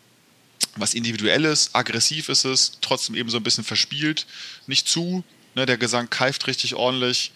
[0.76, 4.24] was individuelles, aggressiv ist es, trotzdem eben so ein bisschen verspielt,
[4.68, 5.24] nicht zu,
[5.56, 7.32] ne, der Gesang keift richtig ordentlich,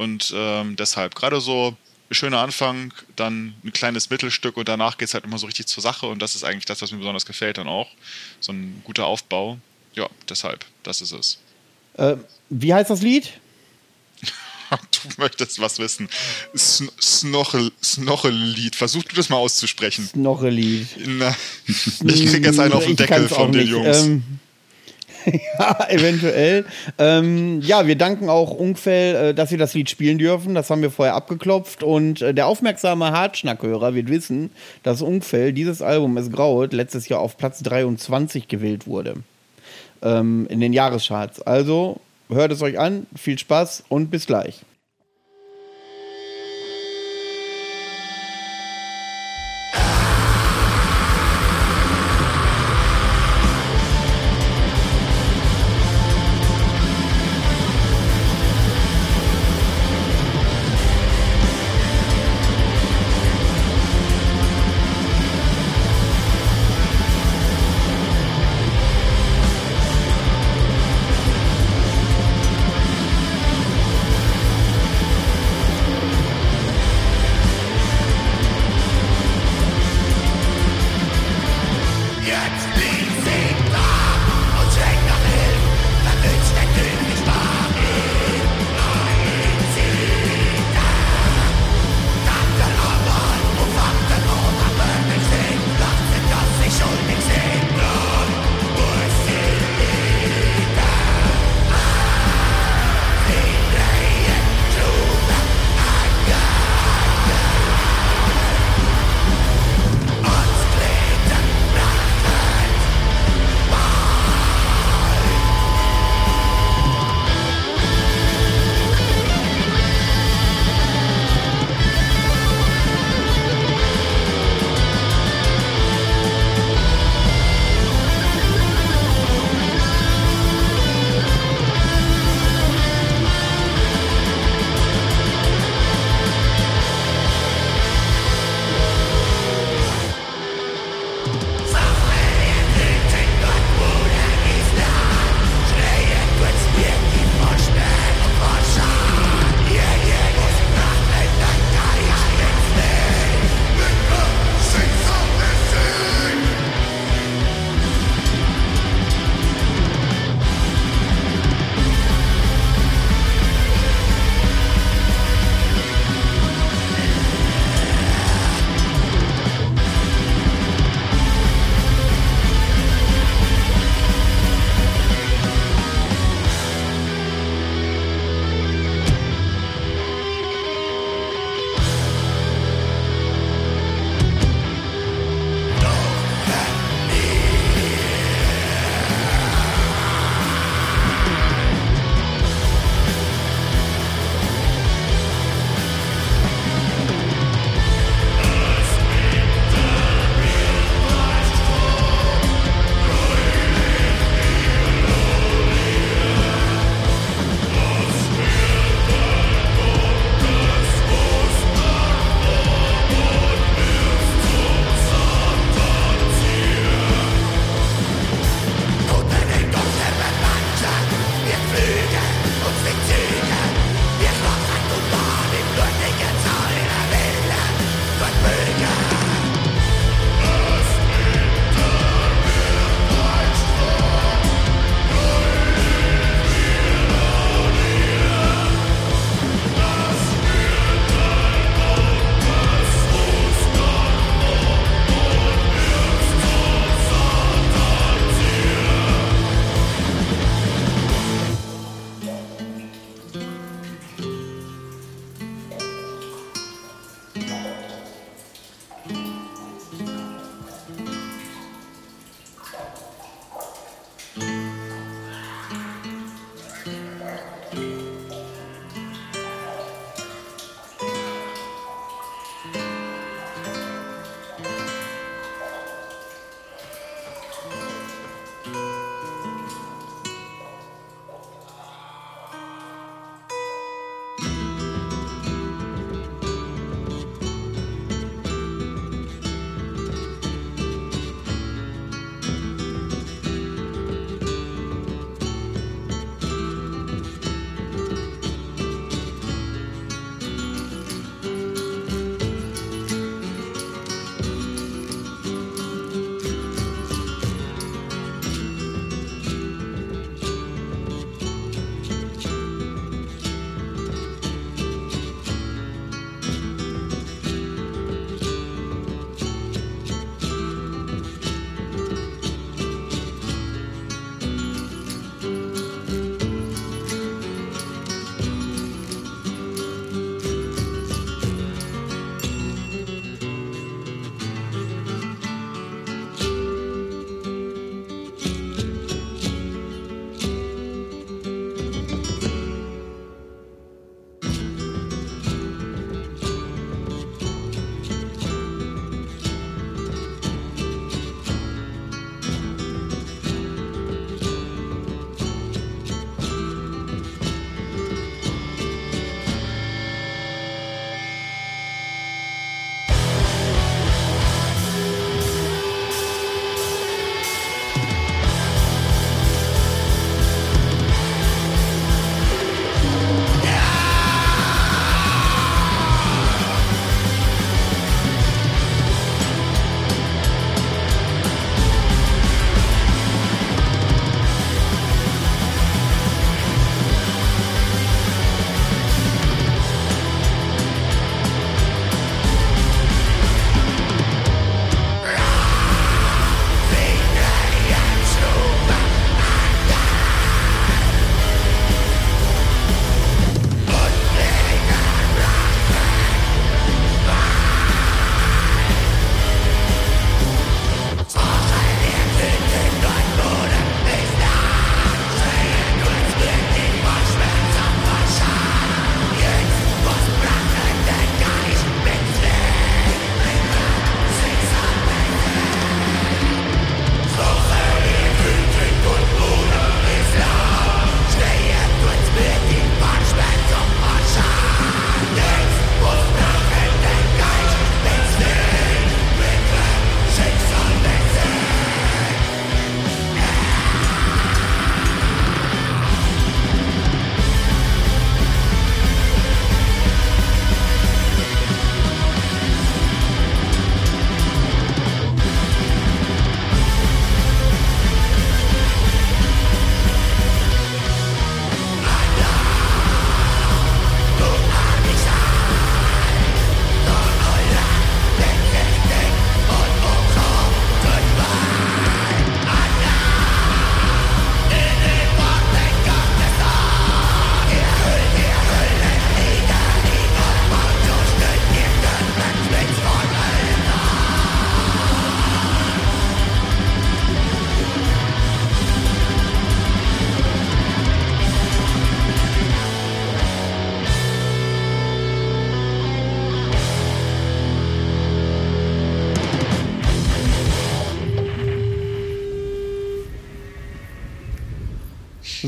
[0.00, 1.76] und ähm, deshalb gerade so
[2.10, 5.66] ein schöner Anfang, dann ein kleines Mittelstück und danach geht es halt immer so richtig
[5.66, 6.06] zur Sache.
[6.06, 7.86] Und das ist eigentlich das, was mir besonders gefällt dann auch.
[8.40, 9.58] So ein guter Aufbau.
[9.92, 11.38] Ja, deshalb, das ist es.
[11.98, 12.16] Äh,
[12.48, 13.30] wie heißt das Lied?
[14.70, 16.08] du möchtest was wissen.
[16.56, 18.76] Snochel-Lied.
[18.76, 20.06] Versuch du das mal auszusprechen.
[20.06, 20.88] Snochel-Lied.
[22.06, 23.98] Ich krieg jetzt einen auf den Deckel von den Jungs.
[23.98, 24.40] Ähm,
[25.58, 26.64] ja, eventuell.
[26.98, 30.54] Ähm, ja, wir danken auch Ungfell, äh, dass wir das Lied spielen dürfen.
[30.54, 31.82] Das haben wir vorher abgeklopft.
[31.82, 34.50] Und äh, der aufmerksame Hartschnackhörer wird wissen,
[34.82, 39.16] dass Ungfell, dieses Album Es Graut, letztes Jahr auf Platz 23 gewählt wurde.
[40.02, 41.42] Ähm, in den Jahrescharts.
[41.42, 44.60] Also hört es euch an, viel Spaß und bis gleich.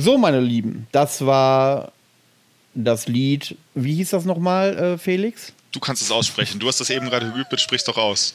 [0.03, 1.93] So, meine Lieben, das war
[2.75, 3.57] das Lied.
[3.77, 5.53] Wie hieß das nochmal, äh, Felix?
[5.71, 6.59] Du kannst es aussprechen.
[6.59, 8.35] Du hast das eben gerade geübt, bitte sprich doch aus.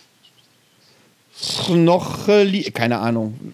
[1.68, 3.54] Noch, äh, keine Ahnung.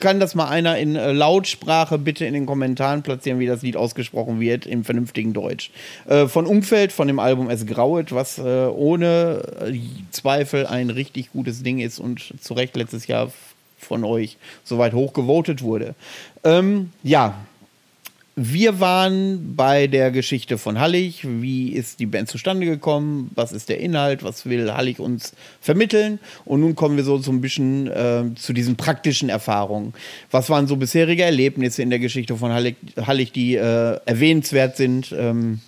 [0.00, 3.76] Kann das mal einer in äh, Lautsprache bitte in den Kommentaren platzieren, wie das Lied
[3.76, 5.70] ausgesprochen wird, im vernünftigen Deutsch.
[6.08, 9.78] Äh, von Umfeld, von dem Album Es Grauet, was ohne
[10.10, 13.30] Zweifel ein richtig gutes Ding ist und zu Recht letztes Jahr
[13.78, 15.94] von euch soweit hoch gewotet wurde.
[16.42, 17.36] Ähm, ja,
[18.34, 21.20] wir waren bei der Geschichte von Hallig.
[21.22, 23.30] Wie ist die Band zustande gekommen?
[23.34, 24.22] Was ist der Inhalt?
[24.22, 26.18] Was will Hallig uns vermitteln?
[26.46, 29.92] Und nun kommen wir so, ein bisschen äh, zu diesen praktischen Erfahrungen.
[30.30, 35.14] Was waren so bisherige Erlebnisse in der Geschichte von Hallig, Hallig die äh, erwähnenswert sind?
[35.16, 35.60] Ähm,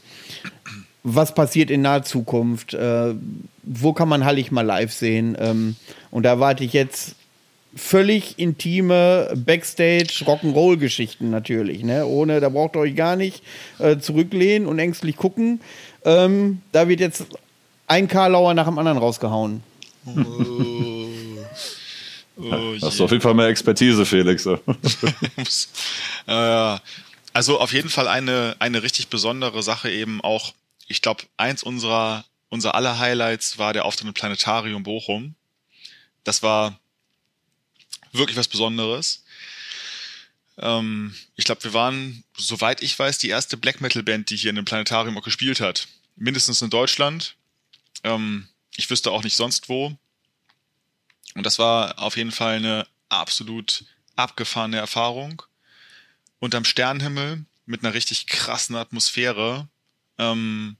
[1.02, 2.72] was passiert in naher Zukunft?
[2.72, 3.14] Äh,
[3.62, 5.36] wo kann man Hallig mal live sehen?
[5.38, 5.76] Ähm,
[6.10, 7.16] und da warte ich jetzt
[7.76, 12.06] völlig intime Backstage Rock'n'Roll Geschichten natürlich, ne?
[12.06, 13.42] Ohne, da braucht ihr euch gar nicht
[13.78, 15.60] äh, zurücklehnen und ängstlich gucken.
[16.04, 17.26] Ähm, da wird jetzt
[17.86, 19.62] ein Karlauer nach dem anderen rausgehauen.
[20.06, 20.14] Oh.
[22.36, 24.46] Oh, Hast du auf jeden Fall mehr Expertise, Felix.
[26.26, 26.78] äh,
[27.32, 30.54] also auf jeden Fall eine, eine richtig besondere Sache eben auch.
[30.86, 35.34] Ich glaube, eins unserer, unser aller Highlights war der Auftritt im Planetarium Bochum.
[36.24, 36.78] Das war
[38.14, 39.24] wirklich was Besonderes.
[40.58, 44.50] Ähm, ich glaube, wir waren, soweit ich weiß, die erste Black Metal Band, die hier
[44.50, 45.88] in dem Planetarium auch gespielt hat.
[46.16, 47.36] Mindestens in Deutschland.
[48.04, 49.96] Ähm, ich wüsste auch nicht sonst wo.
[51.34, 53.84] Und das war auf jeden Fall eine absolut
[54.16, 55.42] abgefahrene Erfahrung.
[56.38, 59.68] Unterm Sternenhimmel mit einer richtig krassen Atmosphäre.
[60.18, 60.76] Ähm,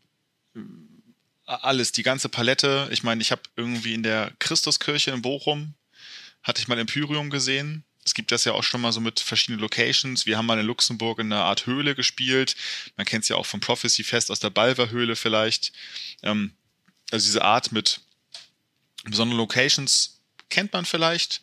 [1.46, 2.88] alles, die ganze Palette.
[2.92, 5.74] Ich meine, ich habe irgendwie in der Christuskirche in Bochum
[6.44, 7.84] hatte ich mal Empyrium gesehen.
[8.04, 10.26] Es gibt das ja auch schon mal so mit verschiedenen Locations.
[10.26, 12.54] Wir haben mal in Luxemburg in einer Art Höhle gespielt.
[12.96, 15.72] Man kennt es ja auch vom Prophecy Fest aus der Balver-Höhle vielleicht.
[16.22, 16.52] Ähm,
[17.10, 18.02] also diese Art mit
[19.04, 21.40] besonderen Locations kennt man vielleicht.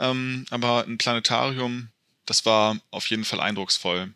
[0.00, 1.88] Ähm, aber ein Planetarium,
[2.26, 4.12] das war auf jeden Fall eindrucksvoll.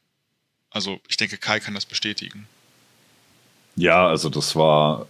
[0.71, 2.49] Also ich denke, Kai kann das bestätigen.
[3.77, 5.07] Ja, also das war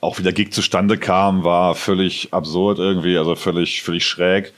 [0.00, 4.52] auch wie der Gig zustande kam, war völlig absurd irgendwie, also völlig, völlig schräg.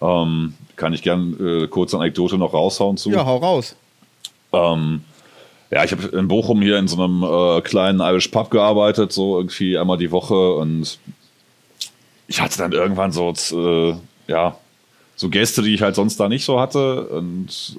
[0.00, 3.10] Ähm, kann ich gern äh, kurze Anekdote noch raushauen zu.
[3.10, 3.74] Ja, hau raus.
[4.52, 5.02] Ähm,
[5.70, 9.38] ja, ich habe in Bochum hier in so einem äh, kleinen Irish Pub gearbeitet, so
[9.38, 10.98] irgendwie einmal die Woche und
[12.26, 13.94] ich hatte dann irgendwann so, äh,
[14.30, 14.56] ja,
[15.16, 17.78] so Gäste, die ich halt sonst da nicht so hatte und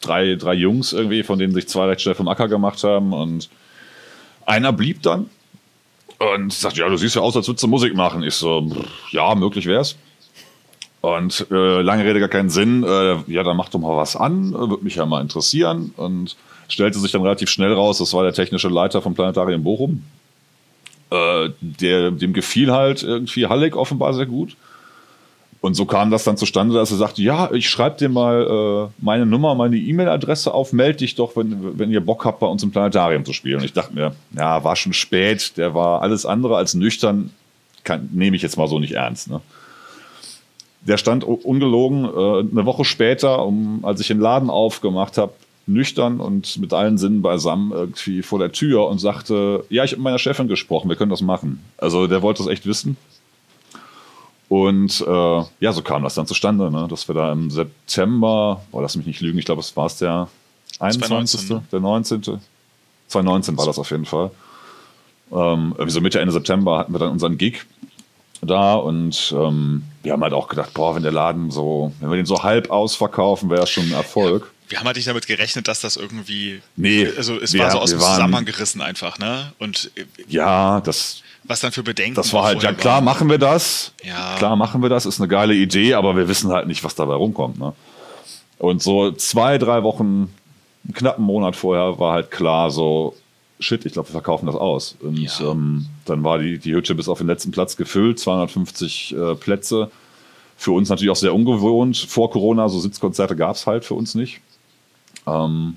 [0.00, 3.50] drei, drei Jungs irgendwie, von denen sich zwei recht schnell vom Acker gemacht haben und
[4.46, 5.28] einer blieb dann
[6.22, 8.22] und sagt, ja, du siehst ja aus, als würdest du Musik machen.
[8.22, 8.70] Ich so,
[9.10, 9.96] ja, möglich wär's.
[11.00, 12.84] Und äh, lange Rede gar keinen Sinn.
[12.84, 15.92] Äh, ja, dann mach doch mal was an, würde mich ja mal interessieren.
[15.96, 16.36] Und
[16.68, 20.04] stellte sich dann relativ schnell raus, das war der technische Leiter vom Planetarium Bochum.
[21.10, 24.56] Äh, der, dem gefiel halt irgendwie Halleck offenbar sehr gut.
[25.62, 28.92] Und so kam das dann zustande, dass er sagte, ja, ich schreibe dir mal äh,
[28.98, 32.64] meine Nummer, meine E-Mail-Adresse auf, melde dich doch, wenn, wenn ihr Bock habt, bei uns
[32.64, 33.60] im Planetarium zu spielen.
[33.60, 37.30] Und ich dachte mir, ja, war schon spät, der war alles andere als nüchtern,
[38.10, 39.30] nehme ich jetzt mal so nicht ernst.
[39.30, 39.40] Ne?
[40.80, 45.32] Der stand ungelogen äh, eine Woche später, um, als ich den Laden aufgemacht habe,
[45.68, 50.00] nüchtern und mit allen Sinnen beisammen irgendwie vor der Tür und sagte, ja, ich habe
[50.00, 51.62] mit meiner Chefin gesprochen, wir können das machen.
[51.78, 52.96] Also der wollte das echt wissen.
[54.52, 56.86] Und äh, ja, so kam das dann zustande, ne?
[56.86, 59.96] dass wir da im September, boah, lass mich nicht lügen, ich glaube, es war es
[59.96, 60.28] der
[60.78, 61.62] 21., 2019, ne?
[61.72, 62.22] der 19.,
[63.08, 64.30] 2019 war das auf jeden Fall.
[65.32, 67.64] Ähm, so Mitte, Ende September hatten wir dann unseren Gig
[68.42, 72.16] da und ähm, wir haben halt auch gedacht, boah, wenn der Laden so, wenn wir
[72.16, 74.42] den so halb ausverkaufen, wäre das schon ein Erfolg.
[74.64, 76.60] Ja, wir haben halt nicht damit gerechnet, dass das irgendwie.
[76.76, 77.08] Nee.
[77.16, 79.54] Also es war so aus dem Zusammenhang gerissen einfach, ne?
[79.58, 79.90] Und
[80.28, 82.14] ja, das was dann für Bedenken.
[82.14, 83.04] Das war halt, ja klar waren.
[83.04, 83.92] machen wir das.
[84.04, 84.36] Ja.
[84.36, 87.14] Klar machen wir das, ist eine geile Idee, aber wir wissen halt nicht, was dabei
[87.14, 87.58] rumkommt.
[87.58, 87.72] Ne?
[88.58, 90.32] Und so zwei, drei Wochen,
[90.84, 93.16] einen knappen Monat vorher war halt klar, so,
[93.58, 94.96] shit, ich glaube, wir verkaufen das aus.
[95.00, 95.50] Und ja.
[95.50, 99.90] ähm, dann war die, die Hütte bis auf den letzten Platz gefüllt, 250 äh, Plätze.
[100.56, 101.96] Für uns natürlich auch sehr ungewohnt.
[101.96, 104.40] Vor Corona, so Sitzkonzerte gab es halt für uns nicht.
[105.26, 105.76] Ähm,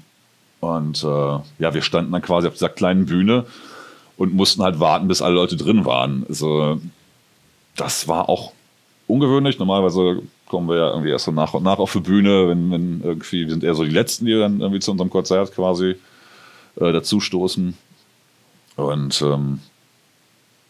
[0.60, 3.46] und äh, ja, wir standen dann quasi auf dieser kleinen Bühne
[4.18, 6.26] und mussten halt warten, bis alle Leute drin waren.
[6.28, 6.80] Also
[7.76, 8.54] das war auch
[9.08, 9.60] ungewöhnlich.
[9.60, 13.02] Normalerweise kommen wir ja irgendwie erst so nach und nach auf die Bühne, wenn, wenn
[13.04, 15.96] irgendwie, wir sind eher so die Letzten, die dann irgendwie zu unserem Konzert quasi
[16.76, 17.76] äh, dazustoßen.
[18.78, 19.60] Und ähm,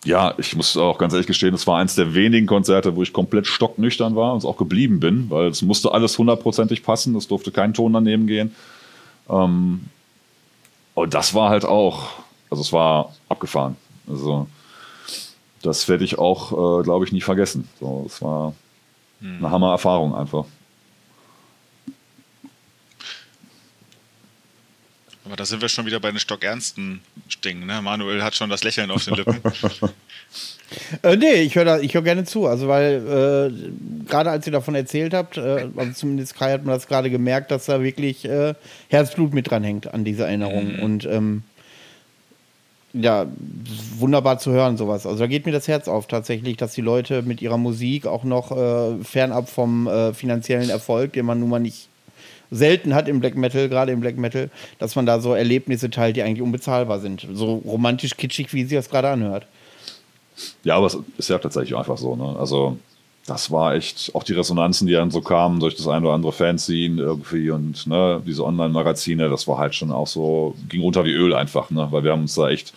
[0.05, 3.11] ja, ich muss auch ganz ehrlich gestehen, es war eins der wenigen Konzerte, wo ich
[3.11, 7.27] komplett stocknüchtern war und es auch geblieben bin, weil es musste alles hundertprozentig passen, es
[7.27, 8.55] durfte kein Ton daneben gehen.
[9.29, 9.85] Ähm,
[10.93, 12.11] und das war halt auch,
[12.49, 13.75] also es war abgefahren.
[14.07, 14.47] Also
[15.61, 17.67] das werde ich auch, äh, glaube ich, nie vergessen.
[17.79, 18.53] So, es war
[19.19, 19.37] hm.
[19.37, 20.45] eine Hammer-Erfahrung einfach.
[25.25, 27.01] Aber da sind wir schon wieder bei den stockernsten
[27.43, 27.65] Dingen.
[27.65, 27.81] Ne?
[27.81, 29.41] Manuel hat schon das Lächeln auf den Lippen.
[31.01, 32.45] äh, nee, ich höre hör gerne zu.
[32.45, 36.75] Also, weil äh, gerade als ihr davon erzählt habt, äh, also zumindest Kai hat man
[36.75, 38.53] das gerade gemerkt, dass da wirklich äh,
[38.87, 40.75] Herzblut mit dran hängt an diese Erinnerung.
[40.75, 40.83] Mhm.
[40.83, 41.43] Und ähm,
[43.01, 43.25] ja,
[43.97, 45.05] wunderbar zu hören, sowas.
[45.05, 48.23] Also da geht mir das Herz auf tatsächlich, dass die Leute mit ihrer Musik auch
[48.23, 51.89] noch äh, fernab vom äh, finanziellen Erfolg, den man nun mal nicht
[52.51, 56.15] selten hat im Black Metal, gerade im Black Metal, dass man da so Erlebnisse teilt,
[56.15, 57.27] die eigentlich unbezahlbar sind.
[57.33, 59.45] So romantisch kitschig, wie sie das gerade anhört.
[60.63, 62.15] Ja, aber es ist ja tatsächlich einfach so.
[62.15, 62.35] Ne?
[62.39, 62.77] Also
[63.26, 66.32] das war echt, auch die Resonanzen, die dann so kamen durch das ein oder andere
[66.32, 71.11] Fanzine irgendwie und ne, diese Online-Magazine, das war halt schon auch so, ging runter wie
[71.11, 71.88] Öl einfach, ne?
[71.89, 72.73] weil wir haben uns da echt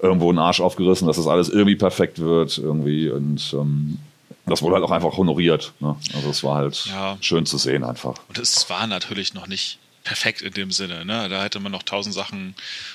[0.00, 3.98] irgendwo einen Arsch aufgerissen, dass das alles irgendwie perfekt wird irgendwie und ähm,
[4.46, 5.72] das wurde halt auch einfach honoriert.
[5.78, 5.94] Ne?
[6.14, 7.16] Also es war halt ja.
[7.20, 8.14] schön zu sehen einfach.
[8.28, 11.04] Und es war natürlich noch nicht perfekt in dem Sinne.
[11.04, 11.28] Ne?
[11.28, 12.54] Da hätte man noch tausend Sachen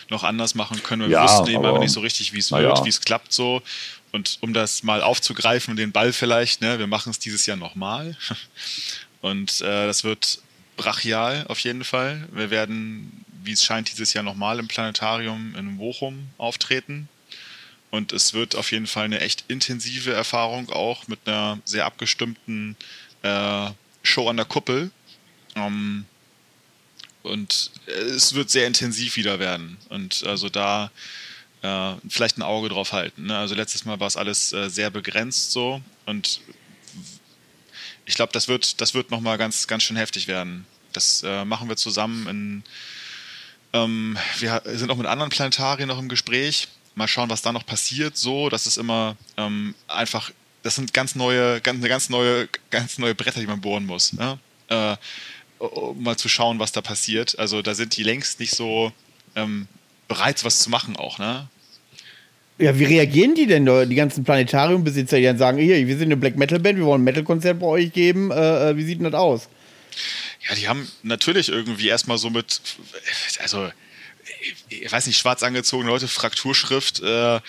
[0.09, 1.03] noch anders machen können.
[1.03, 2.86] Wir ja, wussten eben aber nicht so richtig, wie es wird, ja.
[2.86, 3.61] wie es klappt so.
[4.18, 8.18] Und um das mal aufzugreifen, den Ball vielleicht, ne, wir machen es dieses Jahr nochmal.
[9.22, 10.39] Und äh, das wird
[10.76, 12.28] brachial auf jeden Fall.
[12.32, 17.09] Wir werden, wie es scheint, dieses Jahr nochmal im Planetarium in Bochum auftreten.
[17.91, 22.76] Und es wird auf jeden Fall eine echt intensive Erfahrung auch mit einer sehr abgestimmten
[23.22, 23.70] äh,
[24.01, 24.89] Show an der Kuppel.
[25.55, 26.05] Ähm,
[27.22, 29.78] und es wird sehr intensiv wieder werden.
[29.89, 30.89] Und also da
[31.62, 33.28] äh, vielleicht ein Auge drauf halten.
[33.28, 33.38] Ne?
[33.38, 35.82] Also letztes Mal war es alles äh, sehr begrenzt so.
[36.05, 36.41] Und
[38.05, 40.66] ich glaube, das wird, das wird nochmal ganz, ganz schön heftig werden.
[40.93, 42.64] Das äh, machen wir zusammen in.
[43.74, 47.66] Ähm, wir sind auch mit anderen Planetarien noch im Gespräch mal schauen, was da noch
[47.66, 48.18] passiert.
[48.18, 50.32] So, das ist immer ähm, einfach,
[50.64, 54.14] das sind ganz neue, ganz, ganz neue, ganz neue Bretter, die man bohren muss.
[54.14, 54.39] Ne?
[54.70, 54.97] Äh,
[55.60, 57.38] um mal zu schauen, was da passiert.
[57.39, 58.91] Also da sind die längst nicht so
[59.36, 59.68] ähm,
[60.08, 61.47] bereit, was zu machen auch, ne?
[62.60, 66.18] Ja, wie reagieren die denn, die ganzen Planetariumbesitzer, die dann sagen, hier, wir sind eine
[66.18, 69.12] Black Metal Band, wir wollen ein Metal-Konzert bei euch geben, äh, äh, wie sieht denn
[69.12, 69.47] das aus?
[70.49, 72.62] Ja, die haben natürlich irgendwie erstmal so mit,
[73.39, 73.70] also
[74.70, 77.39] ich weiß nicht, schwarz angezogene Leute, Frakturschrift, äh,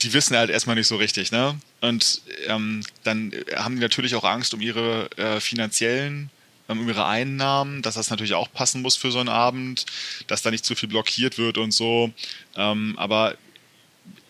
[0.00, 1.58] die wissen halt erstmal nicht so richtig, ne?
[1.80, 6.30] Und ähm, dann haben die natürlich auch Angst um ihre äh, finanziellen,
[6.78, 9.86] um ihre Einnahmen, dass das natürlich auch passen muss für so einen Abend,
[10.26, 12.12] dass da nicht zu viel blockiert wird und so.
[12.56, 13.36] Ähm, aber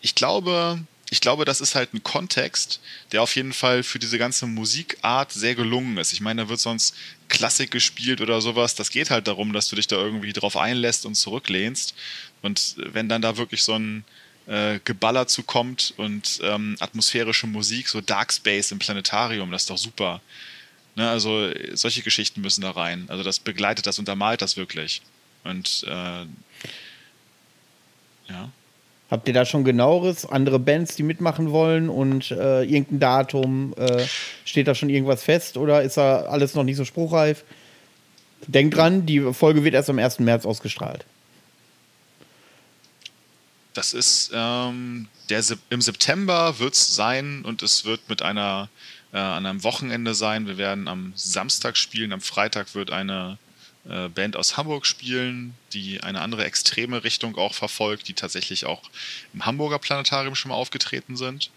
[0.01, 2.79] ich glaube, ich glaube, das ist halt ein Kontext,
[3.11, 6.13] der auf jeden Fall für diese ganze Musikart sehr gelungen ist.
[6.13, 6.95] Ich meine, da wird sonst
[7.27, 8.75] Klassik gespielt oder sowas.
[8.75, 11.93] Das geht halt darum, dass du dich da irgendwie drauf einlässt und zurücklehnst.
[12.41, 14.05] Und wenn dann da wirklich so ein
[14.47, 19.77] äh, Geballer zukommt und ähm, atmosphärische Musik, so Dark Space im Planetarium, das ist doch
[19.77, 20.21] super.
[20.95, 23.05] Ne, also solche Geschichten müssen da rein.
[23.07, 25.01] Also das begleitet das, untermalt das wirklich.
[25.43, 26.25] Und äh,
[28.29, 28.49] ja.
[29.09, 30.25] Habt ihr da schon genaueres?
[30.25, 33.73] Andere Bands, die mitmachen wollen und äh, irgendein Datum?
[33.77, 34.05] Äh,
[34.45, 37.43] steht da schon irgendwas fest oder ist da alles noch nicht so spruchreif?
[38.47, 40.19] Denkt dran, die Folge wird erst am 1.
[40.19, 41.05] März ausgestrahlt.
[43.73, 48.69] Das ist ähm, der im September wird es sein und es wird mit einer
[49.13, 50.47] äh, an einem Wochenende sein.
[50.47, 53.37] Wir werden am Samstag spielen, am Freitag wird eine
[53.89, 58.81] äh, Band aus Hamburg spielen, die eine andere extreme Richtung auch verfolgt, die tatsächlich auch
[59.33, 61.49] im Hamburger Planetarium schon mal aufgetreten sind.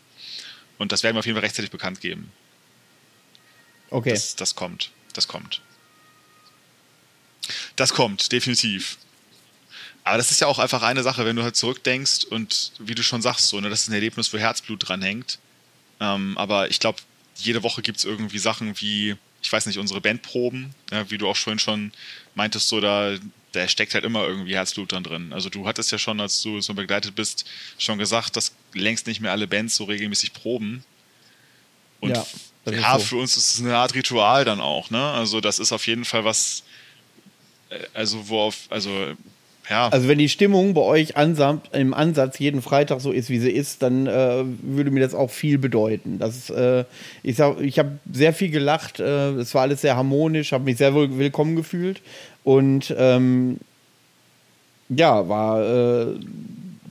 [0.78, 2.32] Und das werden wir auf jeden Fall rechtzeitig bekannt geben.
[3.90, 4.10] Okay.
[4.10, 4.90] Das, das kommt.
[5.12, 5.60] Das kommt.
[7.76, 8.98] Das kommt, definitiv.
[10.02, 13.02] Aber das ist ja auch einfach eine Sache, wenn du halt zurückdenkst und wie du
[13.02, 15.38] schon sagst, so, ne, das ist ein Erlebnis, wo Herzblut dran hängt.
[16.00, 16.98] Ähm, aber ich glaube,
[17.36, 21.28] jede Woche gibt es irgendwie Sachen wie ich weiß nicht, unsere Bandproben, ja, wie du
[21.28, 21.92] auch vorhin schon
[22.34, 23.14] meintest, so da,
[23.52, 25.34] da steckt halt immer irgendwie Herzblut dann drin.
[25.34, 27.44] Also du hattest ja schon, als du so begleitet bist,
[27.76, 30.82] schon gesagt, dass längst nicht mehr alle Bands so regelmäßig proben.
[32.00, 32.26] Und ja,
[32.70, 33.04] ja so.
[33.04, 35.10] für uns ist es eine Art Ritual dann auch, ne?
[35.10, 36.62] Also das ist auf jeden Fall was,
[37.68, 39.12] äh, also worauf, also
[39.70, 39.88] ja.
[39.88, 43.50] Also wenn die Stimmung bei euch ansamt, im Ansatz jeden Freitag so ist, wie sie
[43.50, 46.18] ist, dann äh, würde mir das auch viel bedeuten.
[46.18, 46.84] Das, äh,
[47.22, 50.94] ich ich habe sehr viel gelacht, äh, es war alles sehr harmonisch, habe mich sehr
[50.94, 52.02] wohl willkommen gefühlt
[52.42, 53.58] und ähm,
[54.90, 56.06] ja, war, äh,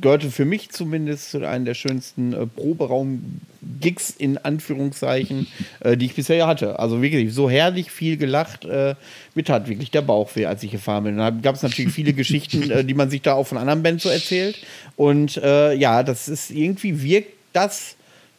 [0.04, 5.48] gehörte für mich zumindest zu einem der schönsten äh, Proberaum-Gigs in Anführungszeichen,
[5.80, 6.78] äh, die ich bisher hatte.
[6.78, 8.66] Also wirklich so herrlich viel gelacht.
[8.66, 8.96] Äh,
[9.34, 11.18] mir tat wirklich der Bauch weh, als ich gefahren bin.
[11.18, 14.04] Da gab es natürlich viele Geschichten, äh, die man sich da auch von anderen Bands
[14.04, 14.58] so erzählt.
[14.98, 17.96] Und äh, ja, das ist irgendwie wirkt das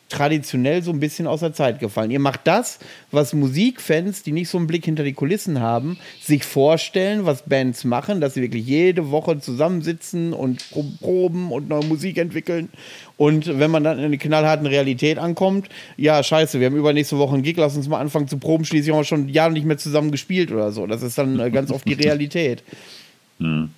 [0.09, 2.11] traditionell so ein bisschen aus der Zeit gefallen.
[2.11, 2.79] Ihr macht das,
[3.11, 7.85] was Musikfans, die nicht so einen Blick hinter die Kulissen haben, sich vorstellen, was Bands
[7.85, 10.65] machen, dass sie wirklich jede Woche zusammensitzen und
[11.01, 12.69] proben und neue Musik entwickeln.
[13.17, 17.35] Und wenn man dann in eine knallharten Realität ankommt, ja, scheiße, wir haben übernächste Woche
[17.35, 19.79] einen Gig, lass uns mal anfangen zu proben, schließlich haben wir schon Jahre nicht mehr
[19.79, 20.87] zusammen gespielt oder so.
[20.87, 22.63] Das ist dann äh, ganz oft die Realität.
[23.39, 23.71] Hm.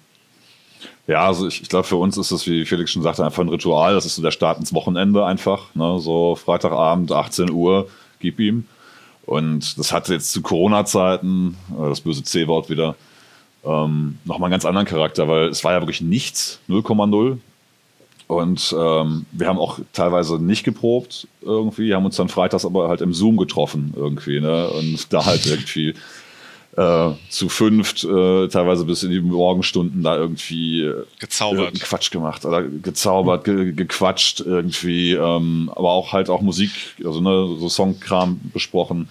[1.07, 3.49] Ja, also ich, ich glaube, für uns ist es, wie Felix schon sagte, einfach ein
[3.49, 3.95] Ritual.
[3.95, 5.75] Das ist so der Start ins Wochenende einfach.
[5.75, 5.99] Ne?
[6.01, 7.89] So Freitagabend, 18 Uhr,
[8.19, 8.67] gib ihm.
[9.25, 12.97] Und das hatte jetzt zu Corona-Zeiten, äh, das böse C-Wort wieder,
[13.65, 17.39] ähm, nochmal einen ganz anderen Charakter, weil es war ja wirklich nichts, 0,0.
[18.29, 23.01] Und ähm, wir haben auch teilweise nicht geprobt irgendwie, haben uns dann freitags aber halt
[23.01, 24.69] im Zoom getroffen irgendwie, ne?
[24.69, 25.95] Und da halt irgendwie
[26.77, 31.81] äh, zu fünft, äh, teilweise bis in die Morgenstunden da irgendwie äh, gezaubert.
[31.81, 36.71] Quatsch gemacht oder gezaubert, ge gequatscht irgendwie, ähm, aber auch halt auch Musik,
[37.05, 39.09] also ne, so Songkram besprochen.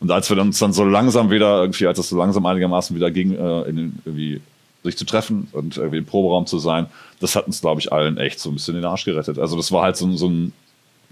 [0.00, 3.10] Und als wir uns dann so langsam wieder, irgendwie, als es so langsam einigermaßen wieder
[3.10, 4.40] ging, äh, in irgendwie
[4.82, 6.86] sich zu treffen und irgendwie im Proberaum zu sein,
[7.20, 9.38] das hat uns, glaube ich, allen echt so ein bisschen den Arsch gerettet.
[9.38, 10.52] Also das war halt so, so ein,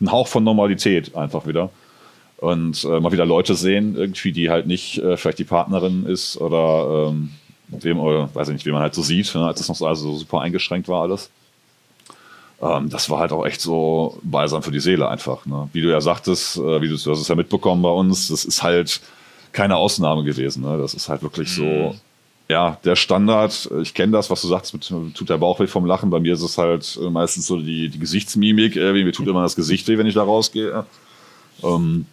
[0.00, 1.70] ein Hauch von Normalität einfach wieder
[2.40, 6.38] und äh, mal wieder Leute sehen, irgendwie, die halt nicht äh, vielleicht die Partnerin ist
[6.38, 7.30] oder ähm,
[7.68, 9.86] wem, oder weiß ich nicht, wie man halt so sieht, ne, als das noch so,
[9.86, 11.30] also so super eingeschränkt war alles.
[12.62, 15.44] Ähm, das war halt auch echt so balsam für die Seele einfach.
[15.44, 15.68] Ne?
[15.72, 18.46] Wie du ja sagtest, äh, wie du, du hast es ja mitbekommen bei uns, das
[18.46, 19.00] ist halt
[19.52, 20.62] keine Ausnahme gewesen.
[20.62, 20.78] Ne?
[20.78, 21.94] Das ist halt wirklich so, mhm.
[22.48, 23.70] ja, der Standard.
[23.82, 26.08] Ich kenne das, was du sagst, mit, tut der Bauch weh vom Lachen.
[26.08, 28.76] Bei mir ist es halt äh, meistens so die, die Gesichtsmimik.
[28.76, 30.84] Äh, mir tut immer das Gesicht weh, wenn ich da rausgehe.
[31.62, 32.06] Ähm,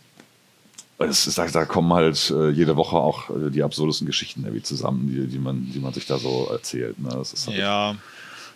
[1.00, 5.08] es ist, da kommen halt äh, jede Woche auch äh, die absurdesten Geschichten irgendwie zusammen,
[5.08, 7.00] die, die, man, die man sich da so erzählt.
[7.00, 7.10] Ne?
[7.10, 7.96] Halt, ja.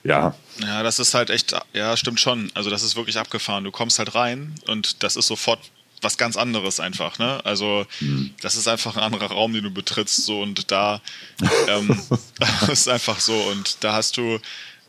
[0.03, 0.33] Ja.
[0.59, 2.51] Ja, das ist halt echt, ja, stimmt schon.
[2.55, 3.63] Also das ist wirklich abgefahren.
[3.63, 5.59] Du kommst halt rein und das ist sofort
[6.01, 7.45] was ganz anderes einfach, ne?
[7.45, 8.33] Also hm.
[8.41, 10.99] das ist einfach ein anderer Raum, den du betrittst, so und da
[11.67, 12.01] ähm,
[12.71, 14.39] ist einfach so und da hast du,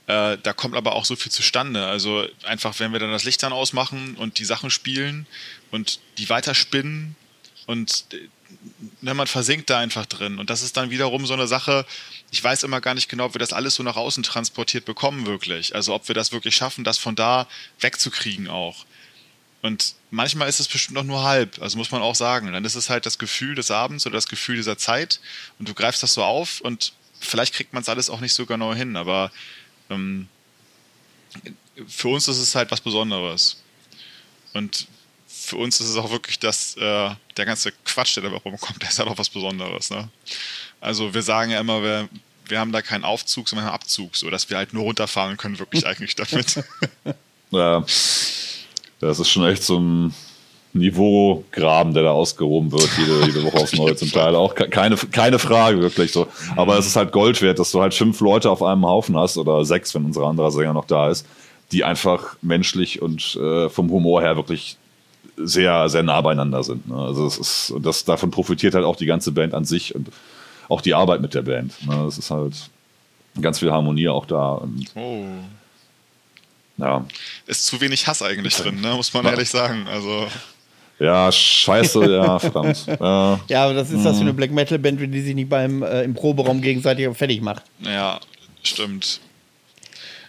[0.07, 1.85] äh, da kommt aber auch so viel zustande.
[1.87, 5.27] Also einfach, wenn wir dann das Licht dann ausmachen und die Sachen spielen
[5.71, 7.15] und die weiterspinnen,
[7.67, 8.05] und
[9.01, 10.39] ne, man versinkt da einfach drin.
[10.39, 11.87] Und das ist dann wiederum so eine Sache,
[12.31, 15.27] ich weiß immer gar nicht genau, ob wir das alles so nach außen transportiert bekommen,
[15.27, 15.75] wirklich.
[15.75, 17.47] Also ob wir das wirklich schaffen, das von da
[17.81, 18.85] wegzukriegen auch.
[19.63, 22.53] Und manchmal ist es bestimmt noch nur halb, also muss man auch sagen.
[22.53, 25.21] Dann ist es halt das Gefühl des Abends oder das Gefühl dieser Zeit
[25.59, 28.45] und du greifst das so auf und vielleicht kriegt man es alles auch nicht so
[28.45, 29.31] genau hin, aber
[29.89, 30.27] ähm,
[31.87, 33.63] für uns ist es halt was Besonderes.
[34.53, 34.89] Und
[35.53, 38.89] für uns ist es auch wirklich das, äh, der ganze Quatsch, der dabei rumkommt, der
[38.89, 39.91] ist halt auch was Besonderes.
[39.91, 40.09] Ne?
[40.81, 42.09] Also wir sagen ja immer, wir,
[42.49, 45.87] wir haben da keinen Aufzug, sondern einen Abzug, sodass wir halt nur runterfahren können, wirklich
[45.87, 46.65] eigentlich damit.
[47.51, 47.85] ja,
[49.01, 50.15] das ist schon echt so ein
[50.73, 54.35] Niveaugraben, der da ausgehoben wird, jede, jede Woche aufs Neue zum Teil.
[54.35, 56.29] Auch keine, keine Frage, wirklich so.
[56.57, 59.37] Aber es ist halt Gold wert, dass du halt fünf Leute auf einem Haufen hast
[59.37, 61.27] oder sechs, wenn unser anderer Sänger noch da ist,
[61.73, 64.79] die einfach menschlich und äh, vom Humor her wirklich
[65.47, 66.89] sehr, sehr nah beieinander sind.
[66.89, 66.97] Ne?
[66.97, 70.09] Also es ist, das, davon profitiert halt auch die ganze Band an sich und
[70.69, 71.75] auch die Arbeit mit der Band.
[71.87, 72.07] Ne?
[72.07, 72.55] Es ist halt
[73.41, 74.53] ganz viel Harmonie auch da.
[74.53, 75.25] Und, oh.
[76.79, 77.05] Ja.
[77.47, 78.95] Ist zu wenig Hass eigentlich drin, ne?
[78.95, 79.31] muss man ja.
[79.33, 79.87] ehrlich sagen.
[79.89, 80.27] Also.
[80.99, 82.87] Ja, scheiße, ja, verdammt.
[82.87, 83.41] Ja.
[83.49, 86.03] ja, aber das ist das für eine Black Metal Band, die sich nicht beim äh,
[86.03, 87.65] im Proberaum gegenseitig fertig macht.
[87.81, 88.21] Ja,
[88.63, 89.21] stimmt.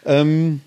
[0.05, 0.61] Ähm,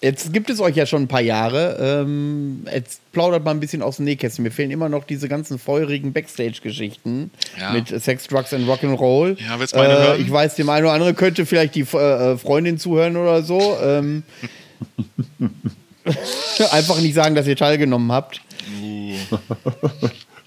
[0.00, 1.76] Jetzt gibt es euch ja schon ein paar Jahre.
[1.80, 4.44] Ähm, jetzt plaudert mal ein bisschen aus dem Nähkästchen.
[4.44, 7.72] Mir fehlen immer noch diese ganzen feurigen Backstage-Geschichten ja.
[7.72, 9.36] mit Sex, Drugs and Rock'n'Roll.
[9.40, 10.20] Ja, willst du meine äh, hören?
[10.20, 13.76] Ich weiß, dem einen oder anderen könnte vielleicht die äh, Freundin zuhören oder so.
[13.82, 14.22] Ähm,
[16.70, 18.40] einfach nicht sagen, dass ihr teilgenommen habt.
[18.80, 19.14] Uh.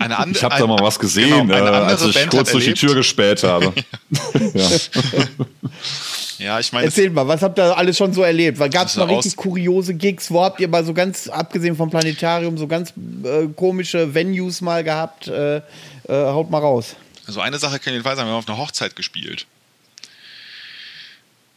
[0.01, 2.73] Eine ich habe da mal was gesehen, genau, äh, als ich Band kurz durch die
[2.73, 3.71] Tür gespäht habe.
[4.53, 4.69] ja.
[6.41, 6.87] Ja, ich meine.
[6.87, 8.57] Erzähl mal, was habt ihr alles schon so erlebt?
[8.71, 10.31] Gab es mal richtig kuriose Gigs?
[10.31, 14.83] Wo habt ihr mal so ganz, abgesehen vom Planetarium, so ganz äh, komische Venues mal
[14.83, 15.27] gehabt?
[15.27, 15.61] Äh, äh,
[16.07, 16.95] haut mal raus.
[17.27, 19.45] Also eine Sache kann ich jedenfalls sagen, wir haben auf einer Hochzeit gespielt.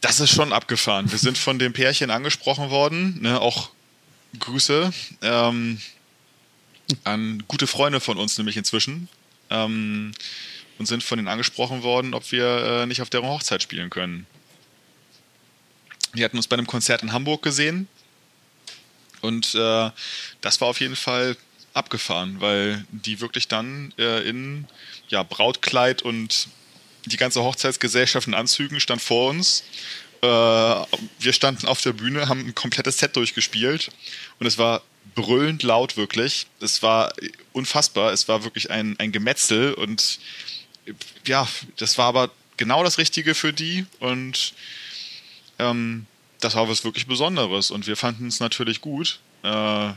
[0.01, 1.11] Das ist schon abgefahren.
[1.11, 3.69] Wir sind von dem Pärchen angesprochen worden, ne, auch
[4.39, 4.91] Grüße
[5.23, 5.81] ähm,
[7.03, 9.09] an gute Freunde von uns, nämlich inzwischen.
[9.49, 10.11] Ähm,
[10.77, 14.27] und sind von ihnen angesprochen worden, ob wir äh, nicht auf deren Hochzeit spielen können.
[16.15, 17.87] Die hatten uns bei einem Konzert in Hamburg gesehen
[19.21, 19.89] Und äh,
[20.41, 21.35] das war auf jeden Fall
[21.73, 24.65] abgefahren, weil die wirklich dann äh, in
[25.09, 26.47] ja, Brautkleid und
[27.05, 29.63] die ganze Hochzeitsgesellschaft in Anzügen stand vor uns.
[30.21, 33.91] Äh, wir standen auf der Bühne, haben ein komplettes Set durchgespielt
[34.39, 34.83] und es war
[35.15, 36.47] brüllend laut wirklich.
[36.61, 37.13] Es war
[37.53, 38.11] unfassbar.
[38.11, 40.19] Es war wirklich ein, ein Gemetzel und
[41.25, 41.47] ja,
[41.77, 44.53] das war aber genau das Richtige für die und
[45.59, 46.05] ähm,
[46.39, 49.19] das war was wirklich Besonderes und wir fanden es natürlich gut.
[49.43, 49.93] Äh,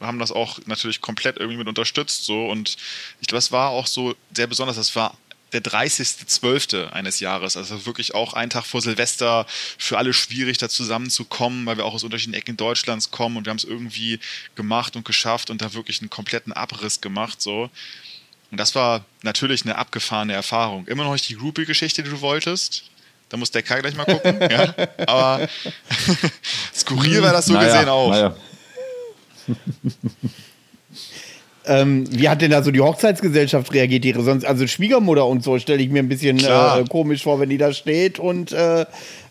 [0.00, 2.76] haben das auch natürlich komplett irgendwie mit unterstützt so und
[3.20, 4.76] ich glaube, es war auch so sehr besonders.
[4.76, 5.16] Das war
[5.52, 6.90] der 30.12.
[6.90, 9.46] eines Jahres, also wirklich auch ein Tag vor Silvester,
[9.78, 13.50] für alle schwierig, da zusammenzukommen, weil wir auch aus unterschiedlichen Ecken Deutschlands kommen und wir
[13.50, 14.18] haben es irgendwie
[14.54, 17.70] gemacht und geschafft und da wirklich einen kompletten Abriss gemacht, so.
[18.50, 20.86] Und das war natürlich eine abgefahrene Erfahrung.
[20.86, 22.84] Immer noch nicht die Groupie-Geschichte, die du wolltest.
[23.32, 24.38] Da muss der Kai gleich mal gucken.
[24.42, 24.74] ja?
[25.06, 25.48] Aber
[26.76, 28.10] skurril war das so naja, gesehen auch.
[28.10, 28.36] Naja.
[31.64, 34.04] Ähm, wie hat denn da so die Hochzeitsgesellschaft reagiert?
[34.04, 37.50] Ihre sonst, also Schwiegermutter und so stelle ich mir ein bisschen äh, komisch vor, wenn
[37.50, 38.86] die da steht und äh, äh,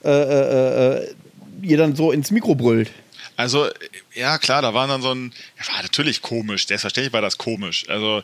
[0.05, 1.13] äh, äh,
[1.61, 2.89] ihr dann so ins Mikro brüllt.
[3.35, 3.67] Also,
[4.13, 5.33] ja, klar, da waren dann so ein.
[5.59, 7.89] Ja, war natürlich komisch, selbstverständlich war das komisch.
[7.89, 8.23] Also,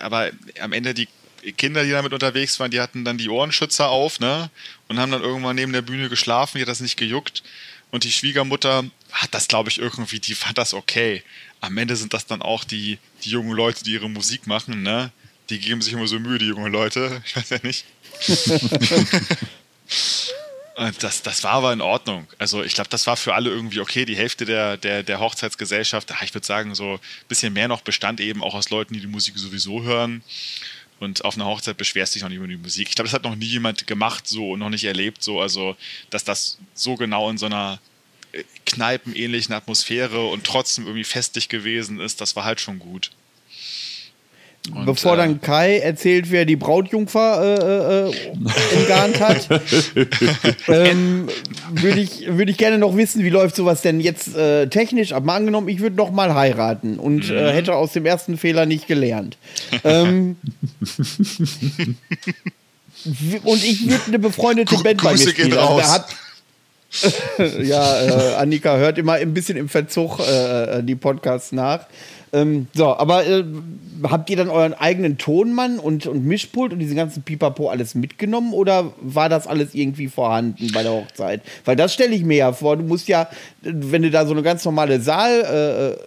[0.00, 0.30] aber
[0.60, 1.08] am Ende die
[1.52, 4.50] Kinder, die damit unterwegs waren, die hatten dann die Ohrenschützer auf, ne?
[4.88, 7.42] Und haben dann irgendwann neben der Bühne geschlafen, die hat das nicht gejuckt.
[7.90, 11.22] Und die Schwiegermutter hat das, glaube ich, irgendwie, die fand das okay
[11.60, 15.10] am Ende sind das dann auch die, die jungen Leute, die ihre Musik machen, ne?
[15.50, 17.22] Die geben sich immer so Mühe, die jungen Leute.
[17.26, 17.84] Ich weiß ja nicht.
[21.00, 22.26] das, das war aber in Ordnung.
[22.38, 24.04] Also ich glaube, das war für alle irgendwie okay.
[24.04, 28.20] Die Hälfte der, der, der Hochzeitsgesellschaft, ich würde sagen, so ein bisschen mehr noch bestand
[28.20, 30.22] eben auch aus Leuten, die die Musik sowieso hören.
[30.98, 32.88] Und auf einer Hochzeit beschwerst du dich noch nicht über die Musik.
[32.88, 35.40] Ich glaube, das hat noch nie jemand gemacht so und noch nicht erlebt so.
[35.40, 35.76] Also,
[36.10, 37.80] dass das so genau in so einer
[38.64, 43.10] kneipenähnlichen Atmosphäre und trotzdem irgendwie festlich gewesen ist, das war halt schon gut.
[44.74, 49.48] Und, Bevor äh, dann Kai erzählt, wer die Brautjungfer äh, äh, entgarnt hat,
[50.68, 51.28] ähm,
[51.70, 55.24] würde ich, würd ich gerne noch wissen, wie läuft sowas denn jetzt äh, technisch ab.
[55.24, 57.54] Mal angenommen, ich würde noch mal heiraten und äh, mhm.
[57.54, 59.36] hätte aus dem ersten Fehler nicht gelernt.
[59.84, 60.36] ähm,
[63.44, 65.52] und ich würde eine befreundete Band bei mir spielen.
[65.52, 66.06] Also, da hat,
[67.62, 71.86] ja, äh, Annika hört immer ein bisschen im Verzug äh, die Podcasts nach.
[72.36, 73.44] Ähm, so, aber äh,
[74.02, 78.52] habt ihr dann euren eigenen Tonmann und, und Mischpult und diesen ganzen Pipapo alles mitgenommen
[78.52, 81.40] oder war das alles irgendwie vorhanden bei der Hochzeit?
[81.64, 82.76] Weil das stelle ich mir ja vor.
[82.76, 83.28] Du musst ja,
[83.62, 85.98] wenn du da so eine ganz normale Saalanlage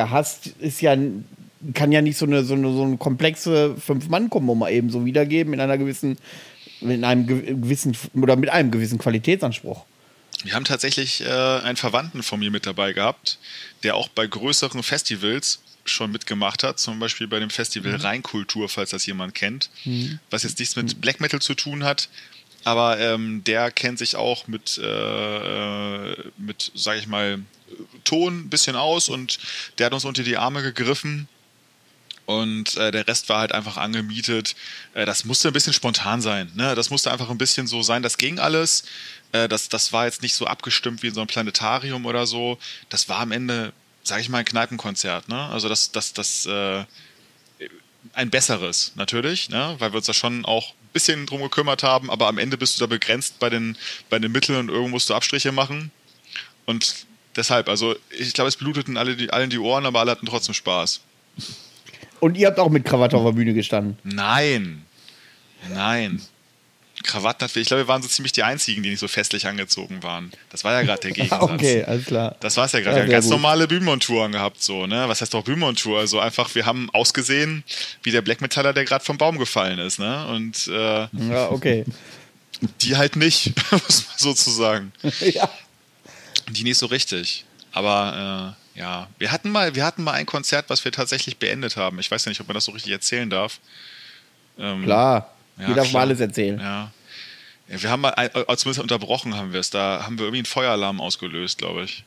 [0.00, 0.96] äh, hast, ist ja
[1.74, 5.52] kann ja nicht so eine, so eine, so eine komplexe Fünf-Mann-Kombo mal eben so wiedergeben
[5.52, 6.16] in einer gewissen
[6.80, 9.84] mit einem gewissen oder mit einem gewissen Qualitätsanspruch.
[10.44, 13.38] Wir haben tatsächlich äh, einen Verwandten von mir mit dabei gehabt,
[13.82, 18.00] der auch bei größeren Festivals schon mitgemacht hat, zum Beispiel bei dem Festival mhm.
[18.00, 20.20] Rheinkultur, falls das jemand kennt, mhm.
[20.30, 22.08] was jetzt nichts mit Black Metal zu tun hat,
[22.64, 27.40] aber ähm, der kennt sich auch mit, äh, äh mit, sag ich mal,
[28.04, 29.38] Ton ein bisschen aus und
[29.76, 31.28] der hat uns unter die Arme gegriffen
[32.28, 34.54] und äh, der Rest war halt einfach angemietet.
[34.92, 36.52] Äh, das musste ein bisschen spontan sein.
[36.54, 36.74] Ne?
[36.74, 38.02] Das musste einfach ein bisschen so sein.
[38.02, 38.84] Das ging alles.
[39.32, 42.58] Äh, das, das war jetzt nicht so abgestimmt wie in so einem Planetarium oder so.
[42.88, 43.72] Das war am Ende,
[44.02, 45.28] sage ich mal, ein Kneipenkonzert.
[45.28, 45.40] Ne?
[45.48, 46.84] Also das, das, das äh,
[48.14, 49.76] ein besseres natürlich, ne?
[49.78, 52.10] weil wir uns da schon auch ein bisschen drum gekümmert haben.
[52.10, 53.76] Aber am Ende bist du da begrenzt bei den,
[54.10, 55.90] bei den Mitteln und irgendwo musst du Abstriche machen.
[56.66, 57.06] Und
[57.36, 60.54] deshalb, also ich glaube, es bluteten alle die, allen die Ohren, aber alle hatten trotzdem
[60.54, 61.00] Spaß.
[62.20, 63.96] Und ihr habt auch mit Krawatte auf der Bühne gestanden?
[64.02, 64.84] Nein.
[65.72, 66.20] Nein.
[67.02, 70.02] Krawatten hat, ich glaube, wir waren so ziemlich die Einzigen, die nicht so festlich angezogen
[70.02, 70.32] waren.
[70.50, 71.42] Das war ja gerade der Gegensatz.
[71.42, 72.36] okay, alles klar.
[72.40, 72.96] Das war es ja gerade.
[72.96, 73.32] Ja, wir haben ganz gut.
[73.32, 75.08] normale Bühnenmontouren gehabt, so, ne?
[75.08, 75.98] Was heißt doch Bühnenmontur?
[75.98, 77.64] Also einfach, wir haben ausgesehen
[78.02, 80.26] wie der Black Metaller, der gerade vom Baum gefallen ist, ne?
[80.28, 81.84] Und äh, ja, okay.
[82.80, 84.92] Die halt nicht, muss man sozusagen.
[85.20, 85.48] ja.
[86.48, 87.44] Die nicht so richtig.
[87.72, 91.76] Aber äh, ja, wir hatten mal, wir hatten mal ein Konzert, was wir tatsächlich beendet
[91.76, 91.98] haben.
[91.98, 93.60] Ich weiß ja nicht, ob man das so richtig erzählen darf.
[94.58, 96.58] Ähm, klar, ja, darf mal alles erzählen.
[96.58, 96.92] Ja.
[97.68, 97.82] ja.
[97.82, 99.70] Wir haben mal, äh, zumindest unterbrochen haben wir es.
[99.70, 102.04] Da haben wir irgendwie einen Feueralarm ausgelöst, glaube ich.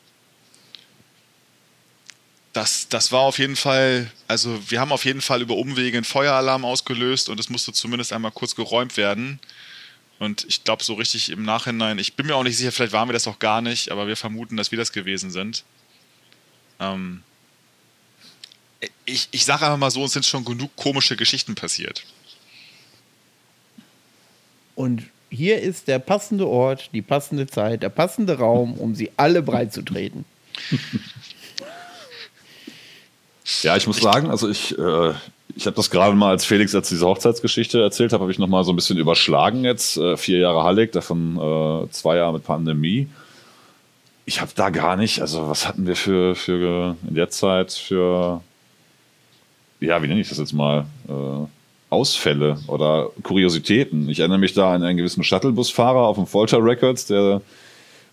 [2.54, 6.04] Das, das war auf jeden Fall, also wir haben auf jeden Fall über Umwege einen
[6.04, 9.39] Feueralarm ausgelöst und es musste zumindest einmal kurz geräumt werden.
[10.20, 13.08] Und ich glaube, so richtig im Nachhinein, ich bin mir auch nicht sicher, vielleicht waren
[13.08, 15.64] wir das auch gar nicht, aber wir vermuten, dass wir das gewesen sind.
[16.80, 17.24] Ähm,
[19.06, 22.04] ich ich sage einfach mal so, es sind schon genug komische Geschichten passiert.
[24.76, 29.42] Und hier ist der passende Ort, die passende Zeit, der passende Raum, um sie alle
[29.42, 30.26] breit zu treten.
[33.64, 35.14] ja, ich muss sagen, also ich, äh,
[35.56, 38.48] ich habe das gerade mal als Felix jetzt diese Hochzeitsgeschichte erzählt habe, habe ich noch
[38.48, 39.98] mal so ein bisschen überschlagen jetzt.
[39.98, 43.08] Äh, vier Jahre Hallig, davon äh, zwei Jahre mit Pandemie.
[44.26, 48.42] Ich habe da gar nicht, also was hatten wir für, für in der Zeit für,
[49.80, 51.48] ja, wie nenne ich das jetzt mal, äh,
[51.92, 54.10] Ausfälle oder Kuriositäten.
[54.10, 57.42] Ich erinnere mich da an einen gewissen Shuttlebusfahrer auf dem Folter Records, der,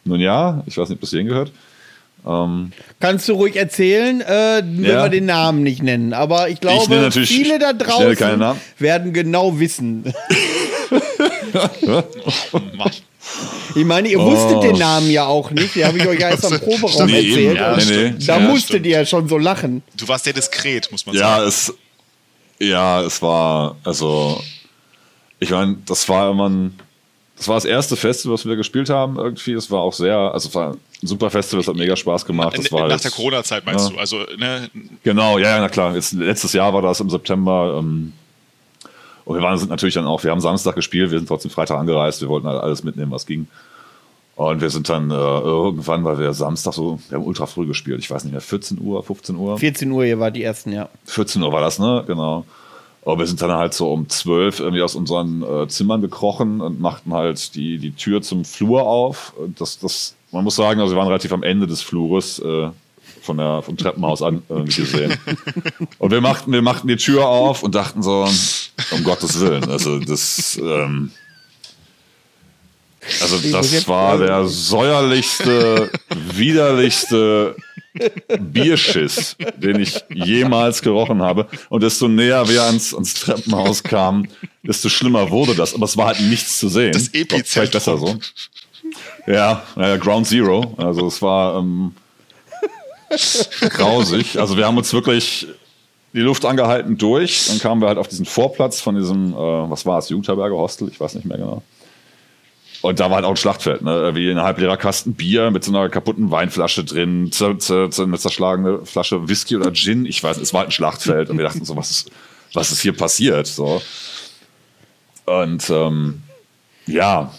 [0.05, 1.53] nun ja, ich weiß nicht, ob das hierhin gehört,
[2.27, 5.05] ähm, Kannst du ruhig erzählen, äh, wenn ja.
[5.05, 6.13] wir den Namen nicht nennen.
[6.13, 10.13] Aber ich glaube, ich viele da draußen werden genau wissen.
[13.75, 14.63] ich meine, ihr wusstet oh.
[14.63, 15.77] den Namen ja auch nicht.
[15.77, 17.57] Den habe ich euch ja erst am Proberaum nee, erzählt.
[17.57, 18.15] Ja, nee, nee.
[18.27, 18.87] Da ja, musstet stimmt.
[18.87, 19.83] ihr ja schon so lachen.
[19.97, 21.49] Du warst sehr diskret, muss man ja, sagen.
[21.49, 21.73] Es,
[22.59, 24.43] ja, es war, also,
[25.41, 26.79] ich meine, das war immer ein
[27.39, 29.53] das war das erste Festival, was wir gespielt haben irgendwie.
[29.53, 32.59] Es war auch sehr, also es war ein super Festival, es hat mega Spaß gemacht.
[32.59, 33.95] Das war Nach halt, der Corona-Zeit meinst ja.
[33.95, 34.01] du?
[34.01, 34.69] Also, ne?
[35.05, 35.95] Genau, ja, ja, na klar.
[35.95, 37.77] Jetzt, letztes Jahr war das im September.
[37.79, 38.13] Ähm,
[39.25, 41.79] und wir waren sind natürlich dann auch, wir haben Samstag gespielt, wir sind trotzdem Freitag
[41.79, 43.47] angereist, wir wollten halt alles mitnehmen, was ging.
[44.39, 47.99] Und wir sind dann äh, irgendwann, weil wir Samstag so, wir haben ultra früh gespielt,
[47.99, 49.59] ich weiß nicht mehr, 14 Uhr, 15 Uhr?
[49.59, 50.89] 14 Uhr, ihr war die ersten, ja.
[51.07, 52.05] 14 Uhr war das, ne?
[52.07, 52.45] Genau.
[53.05, 56.81] Aber wir sind dann halt so um zwölf irgendwie aus unseren äh, Zimmern gekrochen und
[56.81, 59.33] machten halt die, die Tür zum Flur auf.
[59.59, 62.69] Das, das, man muss sagen, also wir waren relativ am Ende des Flures äh,
[63.21, 65.19] von der, vom Treppenhaus an äh, gesehen.
[65.99, 68.25] Und wir machten, wir machten die Tür auf und dachten so,
[68.93, 71.11] um Gottes Willen, also das, ähm,
[73.21, 75.91] also das war der säuerlichste,
[76.33, 77.57] widerlichste
[78.39, 81.47] Bierschiss, den ich jemals gerochen habe.
[81.69, 84.29] Und desto näher wir ans, ans Treppenhaus kamen,
[84.63, 85.75] desto schlimmer wurde das.
[85.75, 86.93] Aber es war halt nichts zu sehen.
[86.93, 87.73] Das Epizentrum.
[87.73, 88.19] besser so.
[89.27, 90.75] Ja, ja, Ground Zero.
[90.77, 91.93] Also es war ähm,
[93.61, 94.39] grausig.
[94.39, 95.47] Also wir haben uns wirklich
[96.13, 97.47] die Luft angehalten durch.
[97.49, 100.89] Dann kamen wir halt auf diesen Vorplatz von diesem, äh, was war es, Jugendherberge Hostel,
[100.89, 101.63] ich weiß nicht mehr genau.
[102.81, 104.15] Und da war halt auch ein Schlachtfeld, ne?
[104.15, 109.57] wie ein halbleerer Kasten Bier mit so einer kaputten Weinflasche drin, eine zerschlagene Flasche Whisky
[109.57, 110.07] oder Gin.
[110.07, 111.29] Ich weiß, es war halt ein Schlachtfeld.
[111.31, 112.11] Und wir dachten so, was ist,
[112.53, 113.49] was ist hier passiert?
[113.49, 113.83] So.
[115.27, 116.23] Und ähm,
[116.87, 117.33] ja,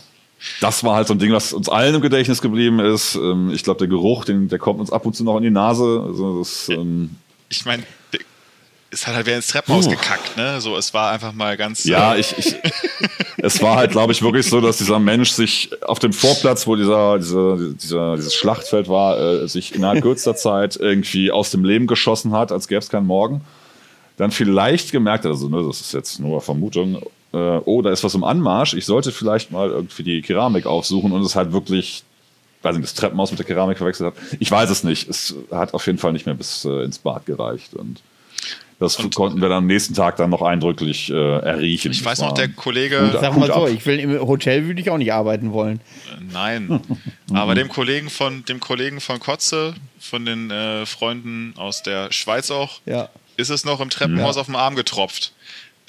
[0.62, 3.16] das war halt so ein Ding, was uns allen im Gedächtnis geblieben ist.
[3.16, 5.50] Ähm, ich glaube, der Geruch, den, der kommt uns ab und zu noch in die
[5.50, 6.04] Nase.
[6.06, 7.12] Also das, ähm,
[7.50, 7.84] ich meine,
[8.92, 9.92] es hat halt wer ins Treppenhaus uh.
[9.92, 10.60] gekackt, ne?
[10.62, 11.84] So, es war einfach mal ganz.
[11.86, 12.56] Ja, äh ich, ich
[13.38, 16.76] es war halt, glaube ich, wirklich so, dass dieser Mensch sich auf dem Vorplatz, wo
[16.76, 21.88] dieser, dieser, dieser dieses Schlachtfeld war, äh, sich innerhalb kürzester Zeit irgendwie aus dem Leben
[21.88, 23.42] geschossen hat, als gäbe es keinen Morgen.
[24.18, 28.04] Dann vielleicht gemerkt hat, also ne, das ist jetzt nur Vermutung, äh, oh, da ist
[28.04, 32.04] was im Anmarsch, ich sollte vielleicht mal irgendwie die Keramik aufsuchen und es halt wirklich
[32.62, 34.22] weiß nicht, das Treppenhaus mit der Keramik verwechselt hat.
[34.40, 35.08] Ich weiß es nicht.
[35.10, 37.74] Es hat auf jeden Fall nicht mehr bis äh, ins Bad gereicht.
[37.74, 38.02] Und
[38.80, 41.92] das und, konnten wir dann am nächsten Tag dann noch eindrücklich äh, erriechen.
[41.92, 43.18] Ich weiß noch, der Kollege.
[43.20, 45.82] Sag mal so, ich will im Hotel würde ich auch nicht arbeiten wollen.
[46.10, 46.80] Äh, nein.
[47.34, 52.52] Aber dem Kollegen von dem Kollegen von Kotze, von den äh, Freunden aus der Schweiz
[52.52, 53.10] auch, ja.
[53.36, 54.42] ist es noch im Treppenhaus ja.
[54.42, 55.34] auf dem Arm getropft.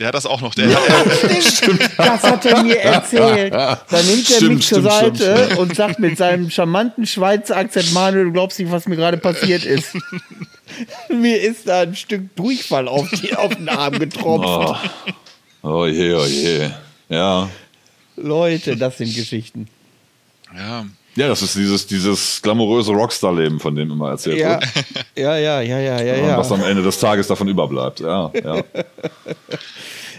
[0.01, 0.55] Der hat das auch noch.
[0.55, 0.81] Der, ja,
[1.43, 1.91] stimmt.
[1.99, 3.53] Das hat er mir erzählt.
[3.53, 5.59] Da nimmt er mich zur Seite stimmt.
[5.59, 9.67] und sagt mit seinem charmanten Schweizer Akzent, Manuel, du glaubst nicht, was mir gerade passiert
[9.67, 9.95] ist.
[11.11, 14.81] mir ist da ein Stück Durchfall auf, die, auf den Arm getropft.
[15.63, 15.69] Oh.
[15.69, 16.71] oh je, oh je.
[17.11, 17.51] Ja.
[18.17, 19.69] Leute, das sind Geschichten.
[20.57, 20.87] Ja.
[21.21, 24.53] Ja, das ist dieses, dieses glamouröse Rockstar-Leben, von dem immer erzählt ja.
[24.53, 24.65] wird.
[25.17, 26.39] Ja, ja, ja, ja, ja, ja.
[26.39, 28.01] Was am Ende des Tages davon überbleibt.
[28.01, 28.63] Ja, ja.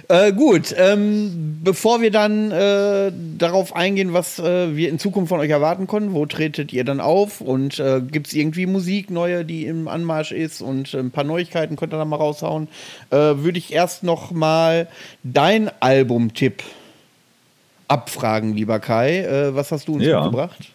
[0.07, 5.39] Äh, gut, ähm, bevor wir dann äh, darauf eingehen, was äh, wir in Zukunft von
[5.39, 9.45] euch erwarten können, wo tretet ihr dann auf und äh, gibt es irgendwie Musik neue,
[9.45, 12.67] die im Anmarsch ist und ein paar Neuigkeiten könnt ihr da mal raushauen,
[13.11, 14.89] äh, würde ich erst noch mal
[15.23, 16.61] dein Albumtipp
[17.87, 19.19] abfragen, lieber Kai.
[19.19, 20.23] Äh, was hast du uns ja.
[20.23, 20.73] mitgebracht?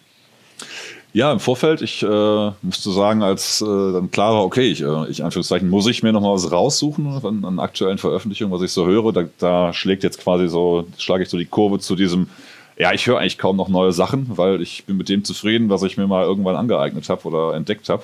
[1.17, 5.09] Ja, im Vorfeld, ich äh, musste sagen, als äh, dann klar war, okay, ich, äh,
[5.09, 8.71] ich Anführungszeichen, muss ich mir noch mal was raussuchen an, an aktuellen Veröffentlichungen, was ich
[8.71, 9.11] so höre.
[9.11, 12.29] Da, da schlägt jetzt quasi so, schlage ich so die Kurve zu diesem,
[12.77, 15.81] ja, ich höre eigentlich kaum noch neue Sachen, weil ich bin mit dem zufrieden, was
[15.81, 18.03] ich mir mal irgendwann angeeignet habe oder entdeckt habe.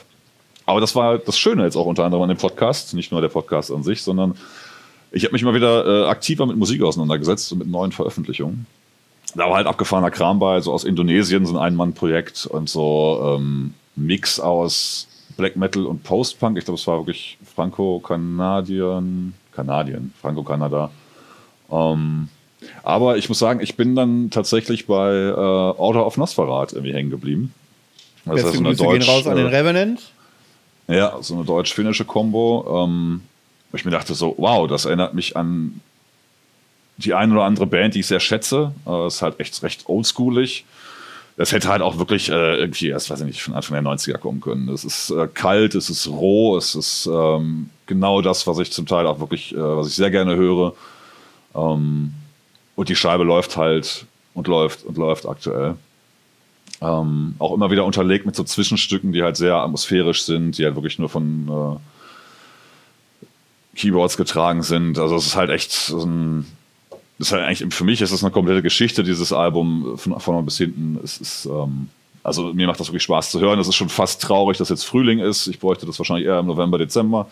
[0.66, 3.30] Aber das war das Schöne jetzt auch unter anderem an dem Podcast, nicht nur der
[3.30, 4.34] Podcast an sich, sondern
[5.12, 8.66] ich habe mich mal wieder äh, aktiver mit Musik auseinandergesetzt und mit neuen Veröffentlichungen
[9.36, 13.74] da war halt abgefahrener Kram bei, so aus Indonesien, so ein Ein-Mann-Projekt und so ähm,
[13.96, 15.08] Mix aus
[15.38, 16.58] Black Metal und Post-Punk.
[16.58, 20.92] Ich glaube, es war wirklich Franco-Kanadien, Kanadien, Franco-Kanada.
[21.72, 22.30] Ähm,
[22.84, 27.10] aber ich muss sagen, ich bin dann tatsächlich bei äh, Order of Nosferat irgendwie hängen
[27.10, 27.54] geblieben.
[28.26, 30.02] Das Beste ja so eine Grüße gehen Deutsch, raus an den äh, Revenant.
[30.88, 32.86] Ja, so eine deutsch-finnische Kombo.
[32.86, 33.22] Ähm,
[33.74, 35.82] ich mir dachte so, wow, das erinnert mich an
[36.98, 38.74] die eine oder andere Band, die ich sehr schätze.
[38.86, 40.66] Äh, ist halt echt recht oldschoolig.
[41.36, 44.20] Das hätte halt auch wirklich äh, irgendwie erst, weiß ich nicht, von Anfang der 90er
[44.20, 44.70] kommen können.
[44.70, 48.86] Es ist äh, kalt, es ist roh, es ist ähm, genau das, was ich zum
[48.86, 50.76] Teil auch wirklich, äh, was ich sehr gerne höre.
[51.56, 52.14] Ähm,
[52.76, 55.76] und die Scheibe läuft halt und läuft und läuft aktuell.
[56.82, 60.76] Ähm, auch immer wieder unterlegt mit so Zwischenstücken, die halt sehr atmosphärisch sind, die halt
[60.76, 61.80] wirklich nur von
[63.74, 65.00] äh, Keyboards getragen sind.
[65.00, 66.46] Also es ist halt echt so ein,
[67.28, 70.58] ist halt eigentlich, für mich ist das eine komplette Geschichte, dieses Album von vorne bis
[70.58, 71.00] hinten.
[71.04, 71.90] Es ist, ähm,
[72.24, 73.60] also mir macht das wirklich Spaß zu hören.
[73.60, 75.48] Es ist schon fast traurig, dass jetzt Frühling ist.
[75.48, 77.30] Ich bräuchte das wahrscheinlich eher im November, Dezember.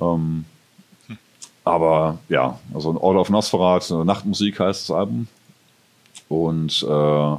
[0.00, 0.44] Ähm,
[1.64, 5.28] aber ja, also ein Order of Nosferat, Nachtmusik heißt das Album.
[6.28, 7.36] Und äh,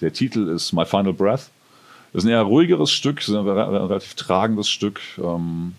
[0.00, 1.50] der Titel ist My Final Breath.
[2.12, 5.00] Das ist ein eher ruhigeres Stück, ein relativ tragendes Stück.
[5.18, 5.74] Ähm,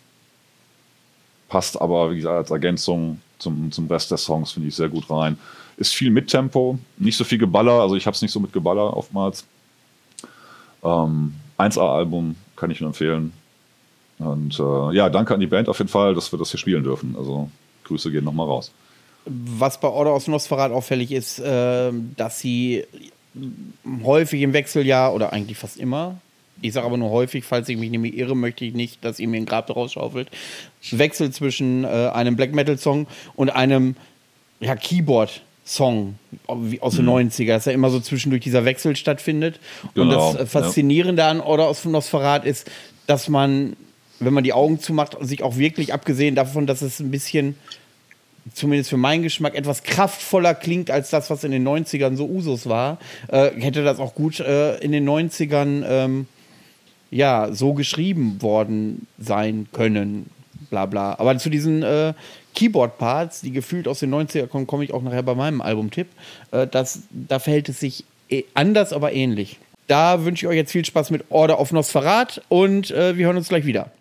[1.47, 5.09] passt aber, wie gesagt, als Ergänzung zum, zum Rest der Songs, finde ich sehr gut
[5.09, 5.37] rein.
[5.77, 8.51] Ist viel mit Tempo, nicht so viel Geballer, also ich habe es nicht so mit
[8.51, 9.45] Geballer oftmals.
[10.83, 13.33] Ähm, 1A-Album kann ich nur empfehlen.
[14.19, 16.83] Und äh, ja, danke an die Band auf jeden Fall, dass wir das hier spielen
[16.83, 17.15] dürfen.
[17.17, 17.49] Also
[17.83, 18.71] Grüße gehen nochmal raus.
[19.25, 22.85] Was bei Order of Nosferat auffällig ist, äh, dass sie
[24.03, 26.19] häufig im Wechseljahr oder eigentlich fast immer,
[26.61, 29.27] ich sage aber nur häufig, falls ich mich nämlich irre, möchte ich nicht, dass ihr
[29.27, 30.29] mir ein Grab daraus schaufelt,
[30.91, 33.95] Wechsel zwischen äh, einem Black Metal Song und einem
[34.59, 36.15] ja, Keyboard Song
[36.47, 37.11] aus den mhm.
[37.11, 39.59] 90er, dass ja immer so zwischendurch dieser Wechsel stattfindet.
[39.93, 41.29] Genau, und das Faszinierende ja.
[41.29, 42.71] an Order of Nosferat ist,
[43.05, 43.75] dass man,
[44.19, 47.55] wenn man die Augen zumacht, sich auch wirklich, abgesehen davon, dass es ein bisschen
[48.53, 52.67] zumindest für meinen Geschmack, etwas kraftvoller klingt als das, was in den 90ern so Usus
[52.67, 52.97] war,
[53.27, 56.27] äh, hätte das auch gut äh, in den 90ern ähm,
[57.11, 60.29] ja, so geschrieben worden sein können.
[60.69, 61.15] Bla bla.
[61.19, 62.13] Aber zu diesen äh,
[62.55, 66.07] Keyboard-Parts, die gefühlt aus den 90ern kommen, komme ich auch nachher bei meinem Albumtipp.
[66.51, 69.59] Äh, da verhält es sich eh anders, aber ähnlich.
[69.87, 73.37] Da wünsche ich euch jetzt viel Spaß mit Order of Nosferat und äh, wir hören
[73.37, 73.91] uns gleich wieder.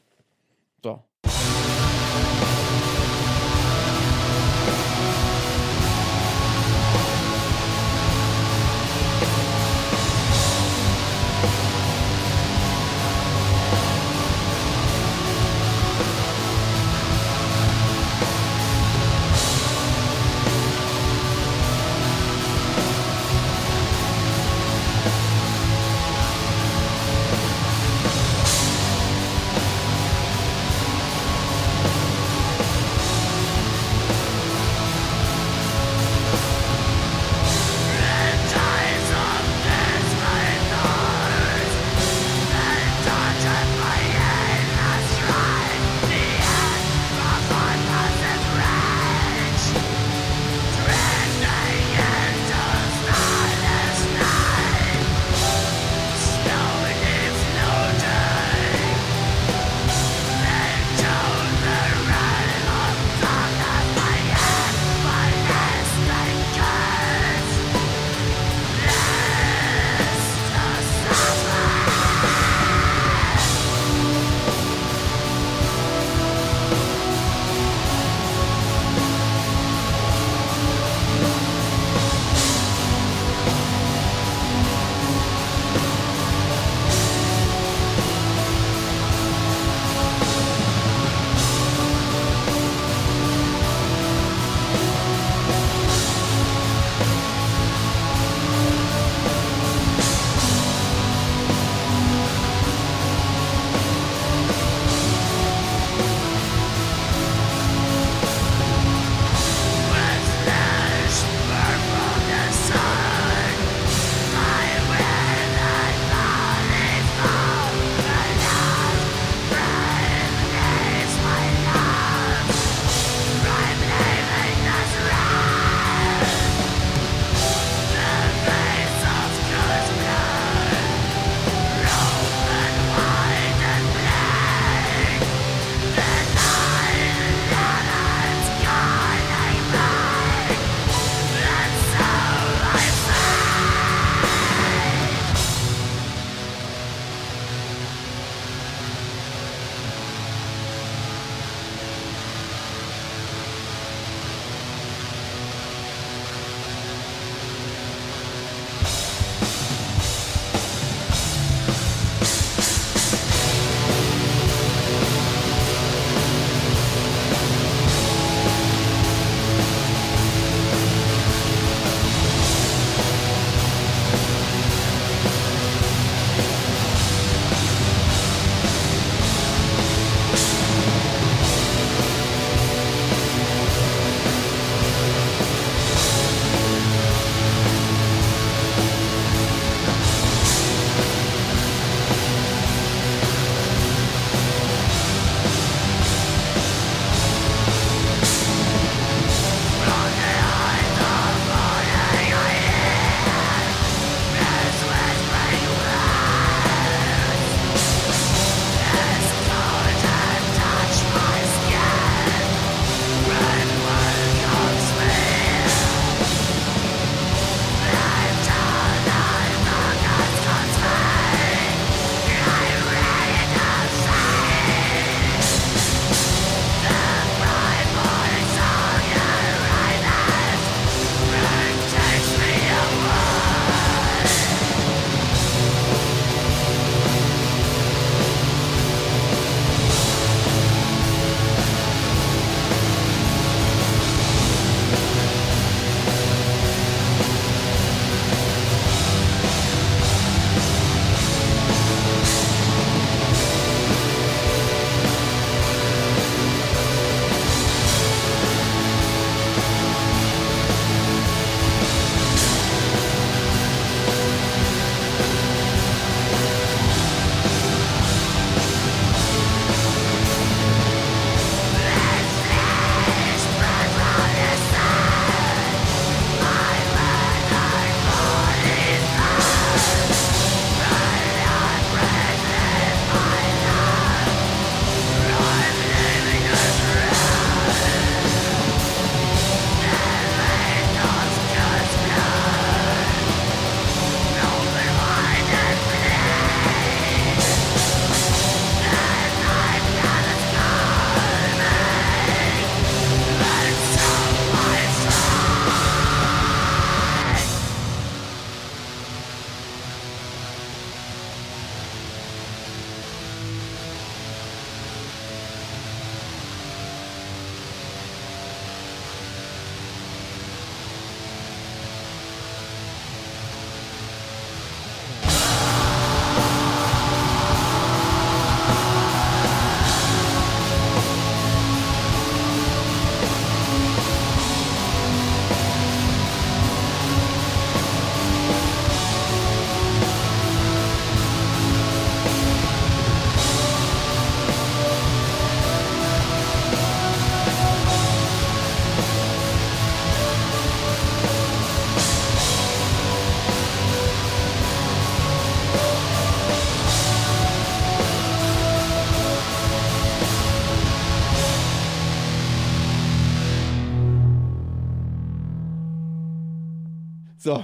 [367.47, 367.63] So.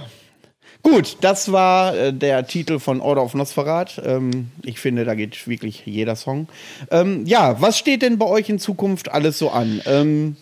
[0.81, 4.01] Gut, das war äh, der Titel von Order of Nosferat.
[4.05, 6.47] Ähm, ich finde, da geht wirklich jeder Song.
[6.89, 9.81] Ähm, ja, was steht denn bei euch in Zukunft alles so an?
[9.85, 10.37] Ähm,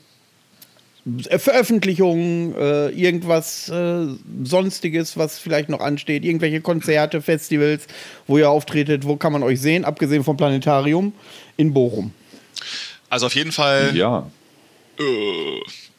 [1.37, 4.05] Veröffentlichungen, äh, irgendwas äh,
[4.43, 7.87] Sonstiges, was vielleicht noch ansteht, irgendwelche Konzerte, Festivals,
[8.27, 11.13] wo ihr auftretet, wo kann man euch sehen, abgesehen vom Planetarium
[11.57, 12.13] in Bochum?
[13.09, 13.95] Also auf jeden Fall.
[13.95, 14.29] Ja.
[14.99, 15.03] Äh,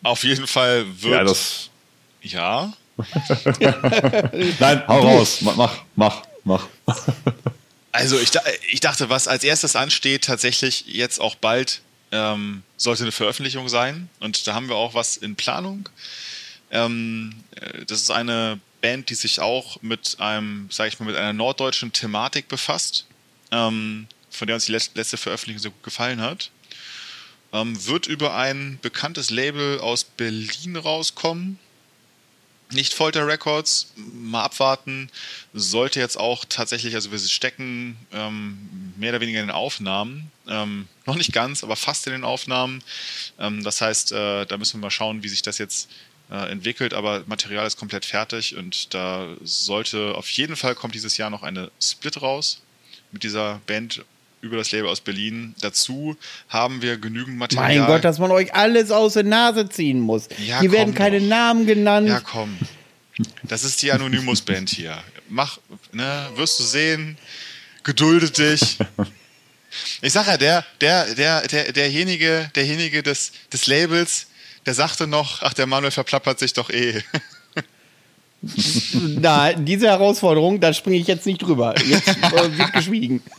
[0.05, 1.15] auf jeden Fall wird.
[1.15, 1.71] Ja, das.
[2.23, 2.73] Ja.
[4.61, 5.41] Nein, hau raus.
[5.41, 6.67] Mach, mach, mach.
[7.93, 8.31] also ich,
[8.71, 11.81] ich dachte, was als erstes ansteht, tatsächlich jetzt auch bald
[12.13, 14.09] ähm, sollte eine Veröffentlichung sein.
[14.21, 15.89] Und da haben wir auch was in Planung.
[16.71, 21.17] Ähm, äh, das ist eine Band, die sich auch mit einem, sage ich mal, mit
[21.17, 23.07] einer norddeutschen Thematik befasst,
[23.51, 26.51] ähm, von der uns die letzte Veröffentlichung sehr gut gefallen hat.
[27.53, 31.59] Ähm, wird über ein bekanntes Label aus Berlin rauskommen.
[32.73, 35.11] Nicht Folter Records, mal abwarten.
[35.53, 40.31] Sollte jetzt auch tatsächlich, also wir stecken ähm, mehr oder weniger in den Aufnahmen.
[40.49, 42.83] Ähm, noch nicht ganz, aber fast in den Aufnahmen.
[43.39, 45.91] Ähm, das heißt, äh, da müssen wir mal schauen, wie sich das jetzt
[46.31, 46.95] äh, entwickelt.
[46.95, 51.43] Aber Material ist komplett fertig und da sollte auf jeden Fall kommt dieses Jahr noch
[51.43, 52.63] eine Split raus
[53.13, 54.05] mit dieser Band
[54.43, 55.55] über das Label aus Berlin.
[55.61, 56.17] Dazu
[56.49, 57.79] haben wir genügend Material.
[57.79, 60.29] Mein Gott, dass man euch alles aus der Nase ziehen muss.
[60.45, 61.29] Ja, hier werden keine doch.
[61.29, 62.09] Namen genannt.
[62.09, 62.59] Ja, komm.
[63.45, 64.99] Das ist die Anonymous-Band hier.
[65.29, 65.59] Mach,
[65.93, 67.17] ne, wirst du sehen.
[67.85, 68.79] Geduldet dich.
[70.03, 74.27] Ich sag ja, der, der, der, der, derjenige, derjenige des, des Labels,
[74.67, 77.03] der sagte noch, ach, der Manuel verplappert sich doch eh.
[78.93, 81.75] Na, diese Herausforderung, da springe ich jetzt nicht drüber.
[81.87, 83.23] Jetzt äh, wird geschwiegen.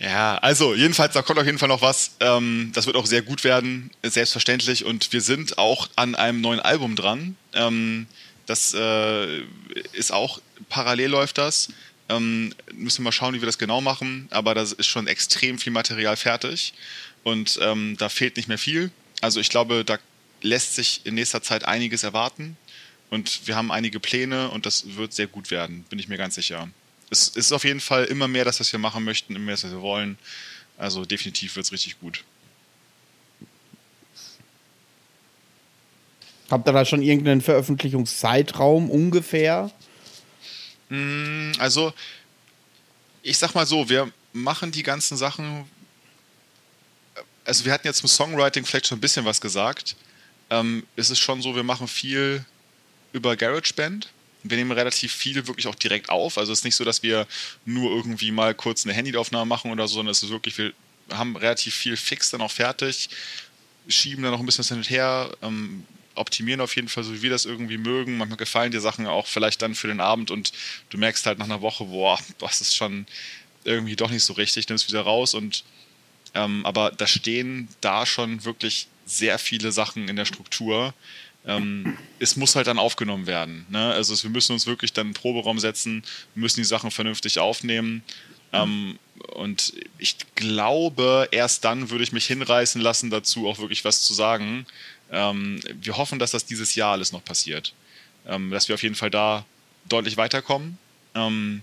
[0.00, 2.12] Ja, also jedenfalls, da kommt auf jeden Fall noch was.
[2.20, 4.84] Ähm, das wird auch sehr gut werden, selbstverständlich.
[4.84, 7.36] Und wir sind auch an einem neuen Album dran.
[7.52, 8.06] Ähm,
[8.46, 9.40] das äh,
[9.92, 11.68] ist auch, parallel läuft das.
[12.08, 14.28] Ähm, müssen wir mal schauen, wie wir das genau machen.
[14.30, 16.74] Aber da ist schon extrem viel Material fertig.
[17.24, 18.92] Und ähm, da fehlt nicht mehr viel.
[19.20, 19.98] Also ich glaube, da
[20.42, 22.56] lässt sich in nächster Zeit einiges erwarten.
[23.10, 26.36] Und wir haben einige Pläne und das wird sehr gut werden, bin ich mir ganz
[26.36, 26.68] sicher
[27.10, 29.64] es ist auf jeden Fall immer mehr das, was wir machen möchten, immer mehr das,
[29.64, 30.18] was wir wollen.
[30.76, 32.24] Also definitiv wird es richtig gut.
[36.50, 39.70] Habt ihr da schon irgendeinen Veröffentlichungszeitraum ungefähr?
[40.88, 41.92] Mm, also,
[43.22, 45.68] ich sag mal so, wir machen die ganzen Sachen.
[47.44, 49.96] Also, wir hatten jetzt zum Songwriting vielleicht schon ein bisschen was gesagt.
[50.48, 52.44] Ähm, es ist schon so, wir machen viel
[53.12, 54.08] über GarageBand
[54.42, 56.38] wir nehmen relativ viel wirklich auch direkt auf.
[56.38, 57.26] Also es ist nicht so, dass wir
[57.64, 60.72] nur irgendwie mal kurz eine Handyaufnahme machen oder so, sondern es ist wirklich, wir
[61.10, 63.08] haben relativ viel fix dann auch fertig,
[63.88, 65.84] schieben dann noch ein bisschen hin und her, ähm,
[66.14, 68.16] optimieren auf jeden Fall, so wie wir das irgendwie mögen.
[68.16, 70.52] Manchmal gefallen dir Sachen auch vielleicht dann für den Abend und
[70.90, 73.06] du merkst halt nach einer Woche, boah, das ist schon
[73.64, 75.64] irgendwie doch nicht so richtig, nimmst wieder raus und
[76.34, 80.94] ähm, aber da stehen da schon wirklich sehr viele Sachen in der Struktur,
[81.48, 83.66] ähm, es muss halt dann aufgenommen werden.
[83.70, 83.92] Ne?
[83.92, 88.02] Also wir müssen uns wirklich dann einen Proberaum setzen, müssen die Sachen vernünftig aufnehmen.
[88.52, 88.98] Ähm,
[89.34, 94.12] und ich glaube, erst dann würde ich mich hinreißen lassen, dazu auch wirklich was zu
[94.12, 94.66] sagen.
[95.10, 97.72] Ähm, wir hoffen, dass das dieses Jahr alles noch passiert.
[98.26, 99.44] Ähm, dass wir auf jeden Fall da
[99.88, 100.76] deutlich weiterkommen.
[101.14, 101.62] Ähm,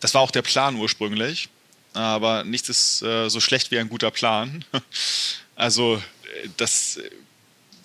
[0.00, 1.48] das war auch der Plan ursprünglich,
[1.94, 4.62] aber nichts ist äh, so schlecht wie ein guter Plan.
[5.56, 7.00] also äh, das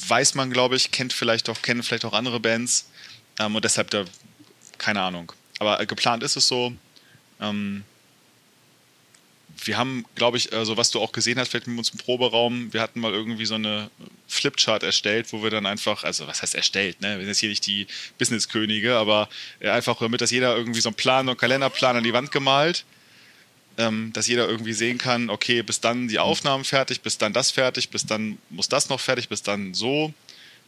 [0.08, 2.90] weiß man, glaube ich, kennt vielleicht auch, kennen vielleicht auch andere Bands.
[3.40, 4.06] Ähm, und deshalb da,
[4.78, 5.32] keine Ahnung.
[5.60, 6.74] Aber äh, geplant ist es so.
[7.40, 7.84] Ähm,
[9.64, 12.74] wir haben, glaube ich, also was du auch gesehen hast, vielleicht mit uns im Proberaum,
[12.74, 13.92] wir hatten mal irgendwie so eine
[14.28, 17.10] Flipchart erstellt, wo wir dann einfach, also was heißt erstellt, ne?
[17.10, 17.86] Wir sind jetzt hier nicht die
[18.18, 19.30] Business-Könige, aber
[19.60, 22.86] äh, einfach damit, dass jeder irgendwie so einen Plan, so Kalenderplan an die Wand gemalt
[23.78, 27.52] ähm, dass jeder irgendwie sehen kann, okay, bis dann die Aufnahmen fertig, bis dann das
[27.52, 30.14] fertig, bis dann muss das noch fertig, bis dann so.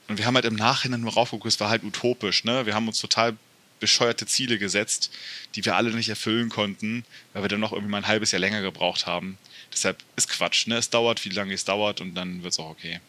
[0.07, 2.43] Und wir haben halt im Nachhinein nur raufgeguckt, es war halt utopisch.
[2.43, 2.65] Ne?
[2.65, 3.37] Wir haben uns total
[3.79, 5.11] bescheuerte Ziele gesetzt,
[5.55, 7.03] die wir alle nicht erfüllen konnten,
[7.33, 9.37] weil wir dann noch irgendwie mal ein halbes Jahr länger gebraucht haben.
[9.71, 10.67] Deshalb ist Quatsch.
[10.67, 10.77] Ne?
[10.77, 12.99] Es dauert, wie lange es dauert und dann wird es auch okay.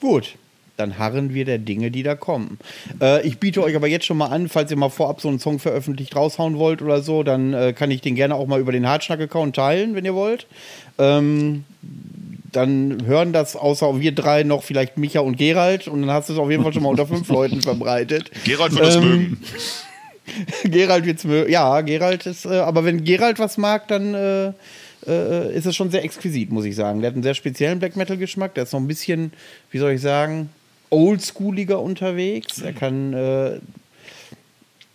[0.00, 0.36] Gut,
[0.76, 2.58] dann harren wir der Dinge, die da kommen.
[3.00, 5.38] Äh, ich biete euch aber jetzt schon mal an, falls ihr mal vorab so einen
[5.38, 8.72] Song veröffentlicht raushauen wollt oder so, dann äh, kann ich den gerne auch mal über
[8.72, 10.46] den Hartschnack-Account teilen, wenn ihr wollt.
[10.98, 11.64] Ähm,
[12.52, 16.34] dann hören das außer wir drei noch vielleicht Micha und Gerald und dann hast du
[16.34, 18.30] es auf jeden Fall schon mal unter fünf Leuten verbreitet.
[18.44, 19.38] Gerald wird es ähm, mögen.
[20.64, 21.50] Gerald wird es mögen.
[21.50, 24.52] Ja, Gerald ist, äh, aber wenn Gerald was mag, dann äh,
[25.06, 27.00] äh, ist es schon sehr exquisit, muss ich sagen.
[27.00, 28.54] Der hat einen sehr speziellen Black Metal Geschmack.
[28.54, 29.32] Der ist noch ein bisschen,
[29.70, 30.50] wie soll ich sagen,
[30.94, 32.60] oldschooliger unterwegs.
[32.62, 33.58] Er kann, äh,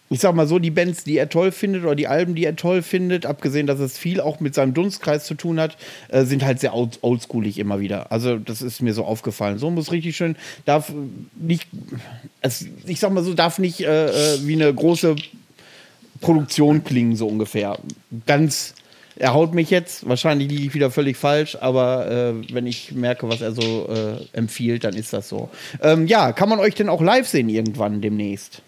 [0.10, 2.56] ich sag mal so, die Bands, die er toll findet oder die Alben, die er
[2.56, 5.78] toll findet, abgesehen, dass es viel auch mit seinem Dunstkreis zu tun hat,
[6.08, 8.12] äh, sind halt sehr old, oldschoolig immer wieder.
[8.12, 9.60] Also das ist mir so aufgefallen.
[9.60, 10.36] So muss richtig schön,
[10.66, 10.92] darf
[11.40, 11.68] nicht,
[12.42, 15.16] es, ich sag mal so, darf nicht äh, äh wie eine große
[16.22, 17.78] Produktion klingen, so ungefähr.
[18.26, 18.74] Ganz
[19.20, 20.08] er haut mich jetzt.
[20.08, 24.38] Wahrscheinlich liege ich wieder völlig falsch, aber äh, wenn ich merke, was er so äh,
[24.38, 25.50] empfiehlt, dann ist das so.
[25.82, 28.62] Ähm, ja, kann man euch denn auch live sehen irgendwann demnächst?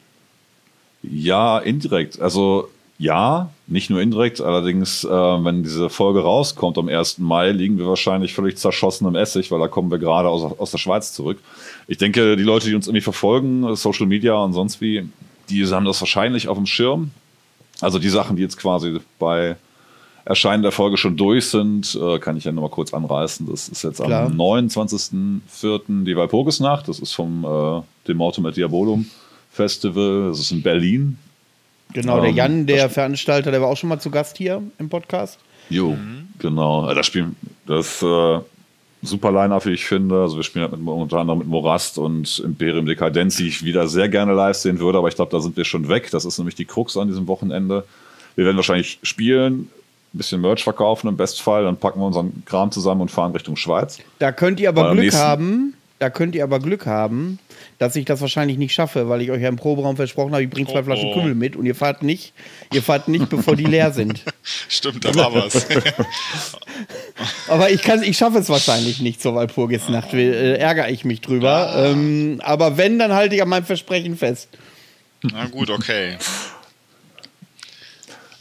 [1.03, 2.21] Ja, indirekt.
[2.21, 2.69] Also
[2.99, 7.17] ja, nicht nur indirekt, allerdings, äh, wenn diese Folge rauskommt am 1.
[7.17, 10.69] Mai, liegen wir wahrscheinlich völlig zerschossen im Essig, weil da kommen wir gerade aus, aus
[10.69, 11.39] der Schweiz zurück.
[11.87, 15.09] Ich denke, die Leute, die uns irgendwie verfolgen, Social Media und sonst wie,
[15.49, 17.09] die haben das wahrscheinlich auf dem Schirm.
[17.79, 19.55] Also die Sachen, die jetzt quasi bei
[20.23, 23.47] Erscheinen der Folge schon durch sind, äh, kann ich ja nur mal kurz anreißen.
[23.49, 24.27] Das ist jetzt Klar.
[24.27, 26.03] am 29.04.
[26.03, 26.87] die Walpurgisnacht.
[26.87, 29.07] Das ist vom äh, Demortum et Diabolum
[29.51, 30.29] Festival.
[30.29, 31.17] Das ist in Berlin.
[31.93, 34.89] Genau, ähm, der Jan, der Veranstalter, der war auch schon mal zu Gast hier im
[34.89, 35.39] Podcast.
[35.69, 36.27] Jo, mhm.
[36.37, 36.93] genau.
[36.93, 37.29] Das Spiel,
[37.65, 38.39] das äh,
[39.01, 40.21] super Line-Up, wie ich finde.
[40.21, 43.87] Also wir spielen halt mit, unter anderem mit Morast und Imperium Dekadenz, die ich wieder
[43.87, 46.09] sehr gerne live sehen würde, aber ich glaube, da sind wir schon weg.
[46.11, 47.85] Das ist nämlich die Krux an diesem Wochenende.
[48.35, 49.69] Wir werden wahrscheinlich spielen,
[50.13, 53.55] ein bisschen Merch verkaufen im Bestfall, dann packen wir unseren Kram zusammen und fahren Richtung
[53.55, 53.99] Schweiz.
[54.19, 57.39] Da könnt ihr aber Glück haben, da könnt ihr aber Glück haben,
[57.77, 60.49] dass ich das wahrscheinlich nicht schaffe, weil ich euch ja im Proberaum versprochen habe, ich
[60.49, 61.13] bringe zwei oh, Flaschen oh.
[61.13, 62.33] Kümmel mit und ihr fahrt nicht,
[62.73, 64.21] ihr fahrt nicht, bevor die leer sind.
[64.67, 65.65] Stimmt, da war was.
[67.47, 71.71] aber ich kann, ich schaffe es wahrscheinlich nicht zur Walpurgisnacht, äh, ärgere ich mich drüber.
[71.73, 71.85] Ja.
[71.85, 74.49] Ähm, aber wenn, dann halte ich an meinem Versprechen fest.
[75.23, 76.17] Na gut, okay.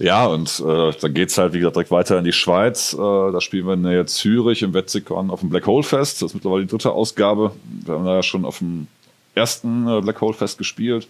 [0.01, 2.95] Ja, und äh, dann geht's halt, wie gesagt, direkt weiter in die Schweiz.
[2.95, 6.23] Äh, da spielen wir in der Zürich im Wetzikon auf dem Black Hole Fest.
[6.23, 7.53] Das ist mittlerweile die dritte Ausgabe.
[7.85, 8.87] Wir haben da ja schon auf dem
[9.35, 11.07] ersten äh, Black Hole Fest gespielt.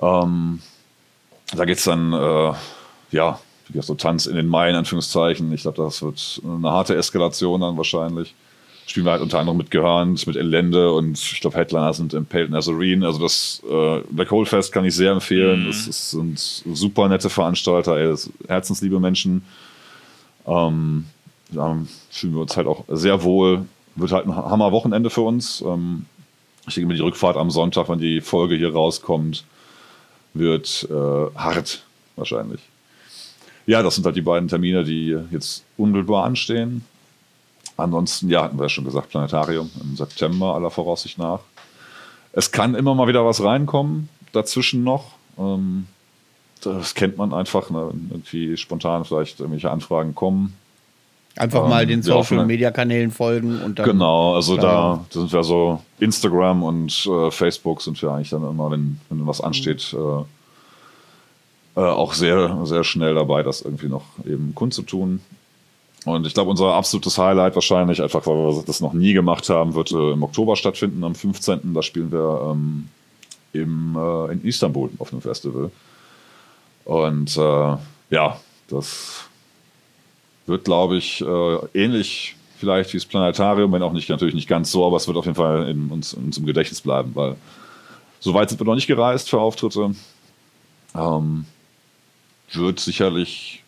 [0.00, 0.60] Ähm,
[1.54, 2.54] da geht's dann, äh,
[3.10, 5.52] ja, wie gesagt, so Tanz in den Mai, in Anführungszeichen.
[5.52, 8.34] Ich glaube, das wird eine harte Eskalation dann wahrscheinlich
[8.86, 12.50] spielen wir halt unter anderem mit Gehörnt, mit Elende und ich glaube Headliner sind Impaled
[12.50, 13.06] Nazarene.
[13.06, 15.62] Also das äh, Black Hole Fest kann ich sehr empfehlen.
[15.62, 15.66] Mhm.
[15.66, 18.14] Das, das, sind super nette Veranstalter, ey,
[18.48, 19.44] herzensliebe Menschen.
[20.46, 21.06] Ähm,
[21.50, 21.76] da
[22.10, 23.66] fühlen wir uns halt auch sehr wohl.
[23.94, 25.62] Wird halt ein Hammer-Wochenende für uns.
[25.66, 26.06] Ähm,
[26.66, 29.44] ich denke mir, die Rückfahrt am Sonntag, wenn die Folge hier rauskommt,
[30.34, 30.94] wird äh,
[31.36, 31.84] hart
[32.16, 32.60] wahrscheinlich.
[33.66, 36.84] Ja, das sind halt die beiden Termine, die jetzt unmittelbar anstehen.
[37.76, 41.40] Ansonsten, ja, hatten wir ja schon gesagt, Planetarium im September aller Voraussicht nach.
[42.32, 45.12] Es kann immer mal wieder was reinkommen, dazwischen noch.
[45.38, 45.86] Ähm,
[46.62, 47.90] das kennt man einfach, ne?
[48.10, 50.54] irgendwie spontan vielleicht irgendwelche Anfragen kommen.
[51.36, 53.86] Einfach ähm, mal den Social Media Kanälen folgen und dann.
[53.86, 58.48] Genau, also da, da, sind wir so Instagram und äh, Facebook sind wir eigentlich dann
[58.48, 64.04] immer, wenn, wenn was ansteht, äh, äh, auch sehr, sehr schnell dabei, das irgendwie noch
[64.26, 65.20] eben kundzutun.
[66.04, 69.74] Und ich glaube, unser absolutes Highlight wahrscheinlich, einfach weil wir das noch nie gemacht haben,
[69.74, 71.74] wird äh, im Oktober stattfinden, am 15.
[71.74, 72.88] Da spielen wir ähm,
[73.52, 75.70] im, äh, in Istanbul auf einem Festival.
[76.84, 77.76] Und äh,
[78.10, 79.24] ja, das
[80.46, 84.70] wird, glaube ich, äh, ähnlich vielleicht wie das Planetarium, wenn auch nicht natürlich nicht ganz
[84.70, 87.36] so, aber es wird auf jeden Fall in uns, in uns im Gedächtnis bleiben, weil
[88.20, 89.94] so weit sind wir noch nicht gereist für Auftritte.
[90.94, 91.44] Ähm,
[92.52, 93.61] wird sicherlich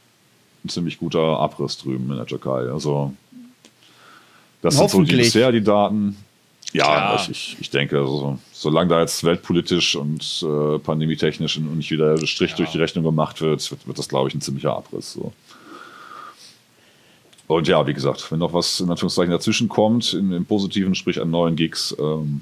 [0.64, 2.70] ein ziemlich guter Abriss drüben in der Türkei.
[2.70, 3.12] Also
[4.62, 6.16] das sind so die bisher die Daten.
[6.72, 7.26] Ja, ja.
[7.30, 12.26] Ich, ich denke, also, solange da jetzt weltpolitisch und äh, pandemietechnisch und nicht wieder der
[12.26, 12.56] Strich ja.
[12.56, 15.12] durch die Rechnung gemacht wird, wird, wird das, glaube ich, ein ziemlicher Abriss.
[15.12, 15.32] So.
[17.46, 21.20] Und ja, wie gesagt, wenn noch was in Anführungszeichen dazwischen kommt, in, im Positiven, sprich
[21.20, 22.40] an neuen Gigs, ähm,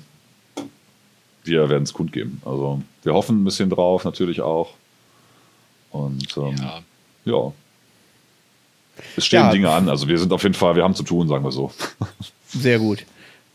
[1.45, 2.41] wir werden es kundgeben.
[2.45, 4.71] Also wir hoffen ein bisschen drauf, natürlich auch.
[5.91, 6.83] Und ähm, ja.
[7.25, 7.53] ja.
[9.17, 9.51] Es stehen ja.
[9.51, 9.89] Dinge an.
[9.89, 11.73] Also wir sind auf jeden Fall, wir haben zu tun, sagen wir so.
[12.49, 13.05] Sehr gut.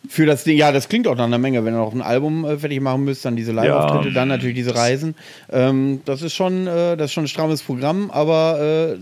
[0.10, 2.46] Für das Ding, ja, das klingt auch nach einer Menge, wenn ihr noch ein Album
[2.46, 4.14] äh, fertig machen müsst, dann diese Live-Auftritte, ja.
[4.14, 5.16] dann natürlich diese Reisen.
[5.52, 8.98] Ähm, das ist schon, äh, das ist schon ein strammes Programm, aber äh,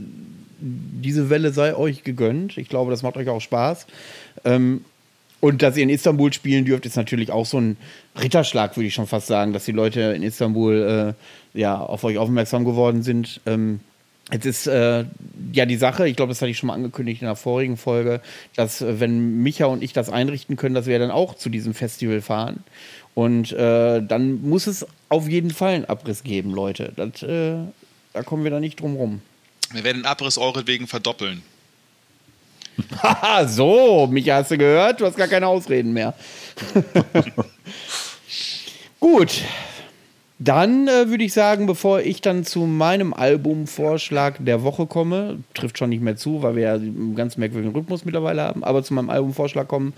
[0.59, 2.57] diese Welle sei euch gegönnt.
[2.57, 3.85] Ich glaube, das macht euch auch Spaß.
[4.45, 4.83] Ähm,
[5.41, 7.77] und dass ihr in Istanbul spielen dürft, ist natürlich auch so ein
[8.19, 11.15] Ritterschlag, würde ich schon fast sagen, dass die Leute in Istanbul
[11.53, 13.41] äh, ja, auf euch aufmerksam geworden sind.
[13.45, 13.79] Ähm,
[14.31, 15.06] Jetzt ist äh,
[15.53, 18.22] ja die Sache, ich glaube, das hatte ich schon mal angekündigt in der vorigen Folge,
[18.56, 21.76] dass äh, wenn Micha und ich das einrichten können, dass wir dann auch zu diesem
[21.76, 22.64] Festival fahren.
[23.14, 26.91] Und äh, dann muss es auf jeden Fall einen Abriss geben, Leute.
[26.95, 27.57] Das, äh,
[28.14, 29.22] da kommen wir da nicht drum rum.
[29.72, 31.41] Wir werden den Abriss euretwegen verdoppeln.
[33.02, 35.02] Haha, so, Micha, hast du gehört?
[35.02, 36.14] Du hast gar keine Ausreden mehr.
[38.99, 39.41] Gut,
[40.37, 45.77] dann äh, würde ich sagen, bevor ich dann zu meinem Albumvorschlag der Woche komme, trifft
[45.77, 48.93] schon nicht mehr zu, weil wir ja einen ganz merkwürdigen Rhythmus mittlerweile haben, aber zu
[48.93, 49.93] meinem Albumvorschlag kommen,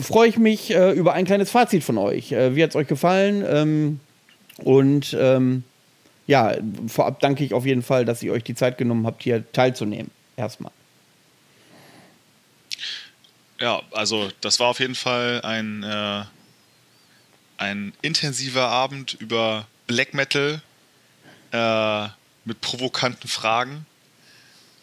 [0.00, 2.32] freue ich mich äh, über ein kleines Fazit von euch.
[2.32, 3.44] Äh, wie hat es euch gefallen?
[3.46, 4.00] Ähm,
[4.58, 5.64] und ähm,
[6.26, 6.54] ja,
[6.86, 10.10] vorab danke ich auf jeden Fall, dass ihr euch die Zeit genommen habt, hier teilzunehmen.
[10.36, 10.72] Erstmal.
[13.60, 16.22] Ja, also das war auf jeden Fall ein äh,
[17.64, 20.60] ein intensiver Abend über Black Metal
[21.50, 22.08] äh,
[22.44, 23.86] mit provokanten Fragen.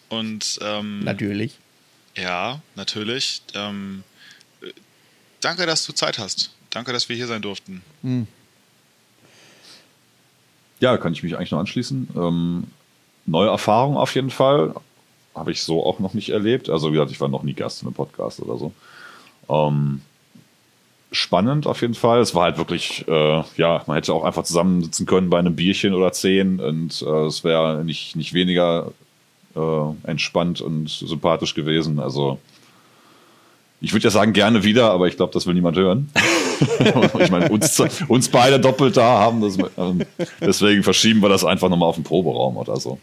[0.10, 1.58] Und ähm, natürlich.
[2.18, 3.42] Ja, natürlich.
[3.54, 4.04] Ähm,
[5.40, 6.52] danke, dass du Zeit hast.
[6.72, 7.82] Danke, dass wir hier sein durften.
[8.02, 8.28] Hm.
[10.80, 12.10] Ja, kann ich mich eigentlich nur anschließen.
[12.16, 12.68] Ähm,
[13.26, 14.74] neue Erfahrung auf jeden Fall.
[15.36, 16.70] Habe ich so auch noch nicht erlebt.
[16.70, 18.74] Also, wie gesagt, ich war noch nie Gast in einem Podcast oder so.
[19.48, 20.02] Ähm,
[21.12, 22.22] spannend auf jeden Fall.
[22.22, 25.94] Es war halt wirklich, äh, ja, man hätte auch einfach zusammensitzen können bei einem Bierchen
[25.94, 28.92] oder zehn und äh, es wäre nicht, nicht weniger
[29.56, 32.00] äh, entspannt und sympathisch gewesen.
[32.00, 32.40] Also
[33.82, 36.12] ich würde ja sagen, gerne wieder, aber ich glaube, das will niemand hören.
[37.20, 40.04] ich meine, uns, uns beide doppelt da haben, das, ähm,
[40.40, 43.00] deswegen verschieben wir das einfach nochmal auf den Proberaum oder so.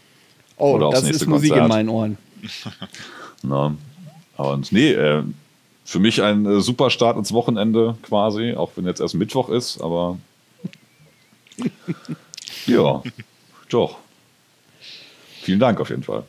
[0.57, 1.65] Oh, oder das ist Musik Konzert.
[1.65, 2.17] in meinen Ohren.
[3.43, 3.75] Na,
[4.37, 5.23] und nee, äh,
[5.89, 9.81] für mich ein äh, super Start ins Wochenende quasi, auch wenn jetzt erst Mittwoch ist,
[9.81, 10.19] aber
[12.67, 13.01] ja,
[13.69, 13.97] doch.
[15.41, 16.23] Vielen Dank auf jeden Fall.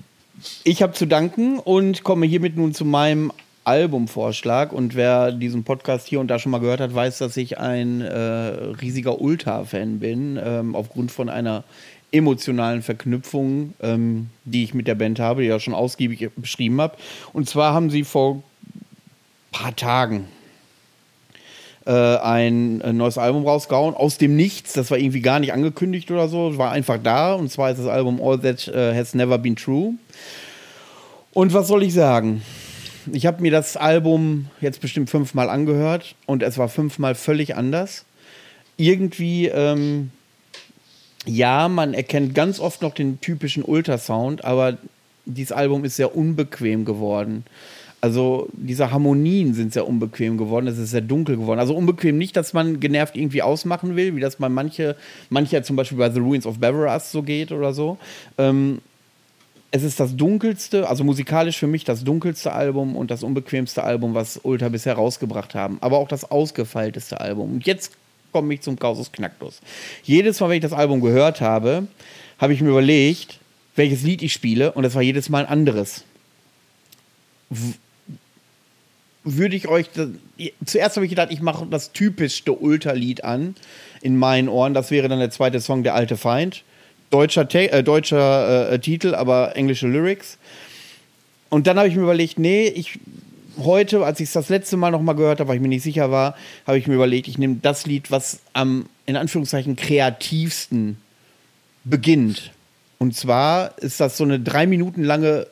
[0.65, 3.32] Ich habe zu danken und komme hiermit nun zu meinem
[3.65, 4.73] Albumvorschlag.
[4.73, 8.01] Und wer diesen Podcast hier und da schon mal gehört hat, weiß, dass ich ein
[8.01, 11.65] äh, riesiger Ultra-Fan bin, ähm, aufgrund von einer
[12.12, 16.81] emotionalen Verknüpfung, ähm, die ich mit der Band habe, die ich ja schon ausgiebig beschrieben
[16.81, 16.97] habe.
[17.35, 18.43] Und zwar haben sie vor
[19.51, 20.29] paar Tagen
[21.87, 23.95] äh, ein, ein, neues Album rausgehauen.
[23.95, 24.75] Aus dem Nichts.
[24.75, 26.59] Das war irgendwie gar nicht angekündigt oder so.
[26.59, 27.35] War einfach da.
[27.35, 29.95] Und zwar ist das Album All That uh, Has Never Been True.
[31.33, 32.43] Und was soll ich sagen?
[33.13, 38.05] Ich habe mir das Album jetzt bestimmt fünfmal angehört und es war fünfmal völlig anders.
[38.77, 40.11] Irgendwie, ähm,
[41.25, 44.77] ja, man erkennt ganz oft noch den typischen Ultrasound, aber
[45.25, 47.45] dieses Album ist sehr unbequem geworden.
[48.03, 51.61] Also diese Harmonien sind sehr unbequem geworden, es ist sehr dunkel geworden.
[51.61, 54.97] Also unbequem nicht, dass man genervt irgendwie ausmachen will, wie das bei manche,
[55.29, 57.99] manche zum Beispiel bei The Ruins of Beverus so geht oder so.
[58.39, 58.81] Ähm,
[59.71, 64.15] es ist das dunkelste, also musikalisch für mich das dunkelste Album und das unbequemste Album,
[64.15, 65.79] was Ultra bisher rausgebracht haben.
[65.83, 67.53] Aber auch das ausgefeilteste Album.
[67.53, 67.93] Und jetzt
[68.33, 69.61] komme ich zum Kausus Knacktus.
[70.03, 71.87] Jedes Mal, wenn ich das Album gehört habe,
[72.39, 73.39] habe ich mir überlegt,
[73.77, 76.05] welches Lied ich spiele und es war jedes Mal ein anderes
[79.25, 79.91] würde ich euch.
[79.91, 80.09] Das,
[80.65, 83.55] zuerst habe ich gedacht, ich mache das typischste Ultra-Lied an
[84.01, 84.75] in meinen Ohren.
[84.75, 86.65] Das wäre dann der zweite Song, Der alte Feind.
[87.11, 90.39] Deutscher, äh, deutscher äh, Titel, aber englische Lyrics.
[91.49, 93.01] Und dann habe ich mir überlegt, nee, ich
[93.59, 95.83] heute, als ich es das letzte Mal noch mal gehört habe, weil ich mir nicht
[95.83, 96.37] sicher war,
[96.67, 100.99] habe ich mir überlegt, ich nehme das Lied, was am in Anführungszeichen kreativsten
[101.85, 102.53] beginnt.
[102.99, 105.47] Und zwar ist das so eine drei Minuten lange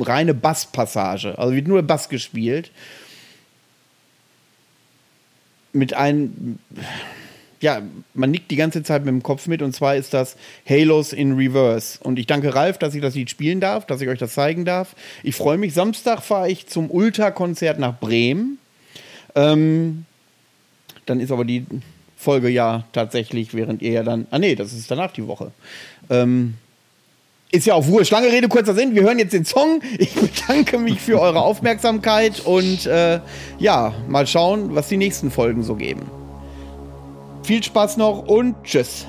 [0.00, 1.38] reine Basspassage.
[1.38, 2.70] Also wird nur Bass gespielt.
[5.72, 6.58] Mit einem,
[7.60, 7.82] ja,
[8.14, 10.36] man nickt die ganze Zeit mit dem Kopf mit und zwar ist das
[10.68, 11.98] Halos in Reverse.
[12.02, 14.64] Und ich danke Ralf, dass ich das Lied spielen darf, dass ich euch das zeigen
[14.64, 14.96] darf.
[15.22, 15.74] Ich freue mich.
[15.74, 18.58] Samstag fahre ich zum Ultra-Konzert nach Bremen.
[19.34, 20.06] Ähm,
[21.04, 21.66] dann ist aber die
[22.16, 24.26] Folge ja tatsächlich, während ihr ja dann.
[24.30, 25.52] Ah, nee, das ist danach die Woche.
[26.08, 26.54] Ähm,
[27.52, 28.12] ist ja auch wurscht.
[28.12, 28.94] Lange Rede, kurzer Sinn.
[28.94, 29.80] Wir hören jetzt den Song.
[29.98, 33.20] Ich bedanke mich für eure Aufmerksamkeit und äh,
[33.58, 36.02] ja, mal schauen, was die nächsten Folgen so geben.
[37.42, 39.06] Viel Spaß noch und tschüss.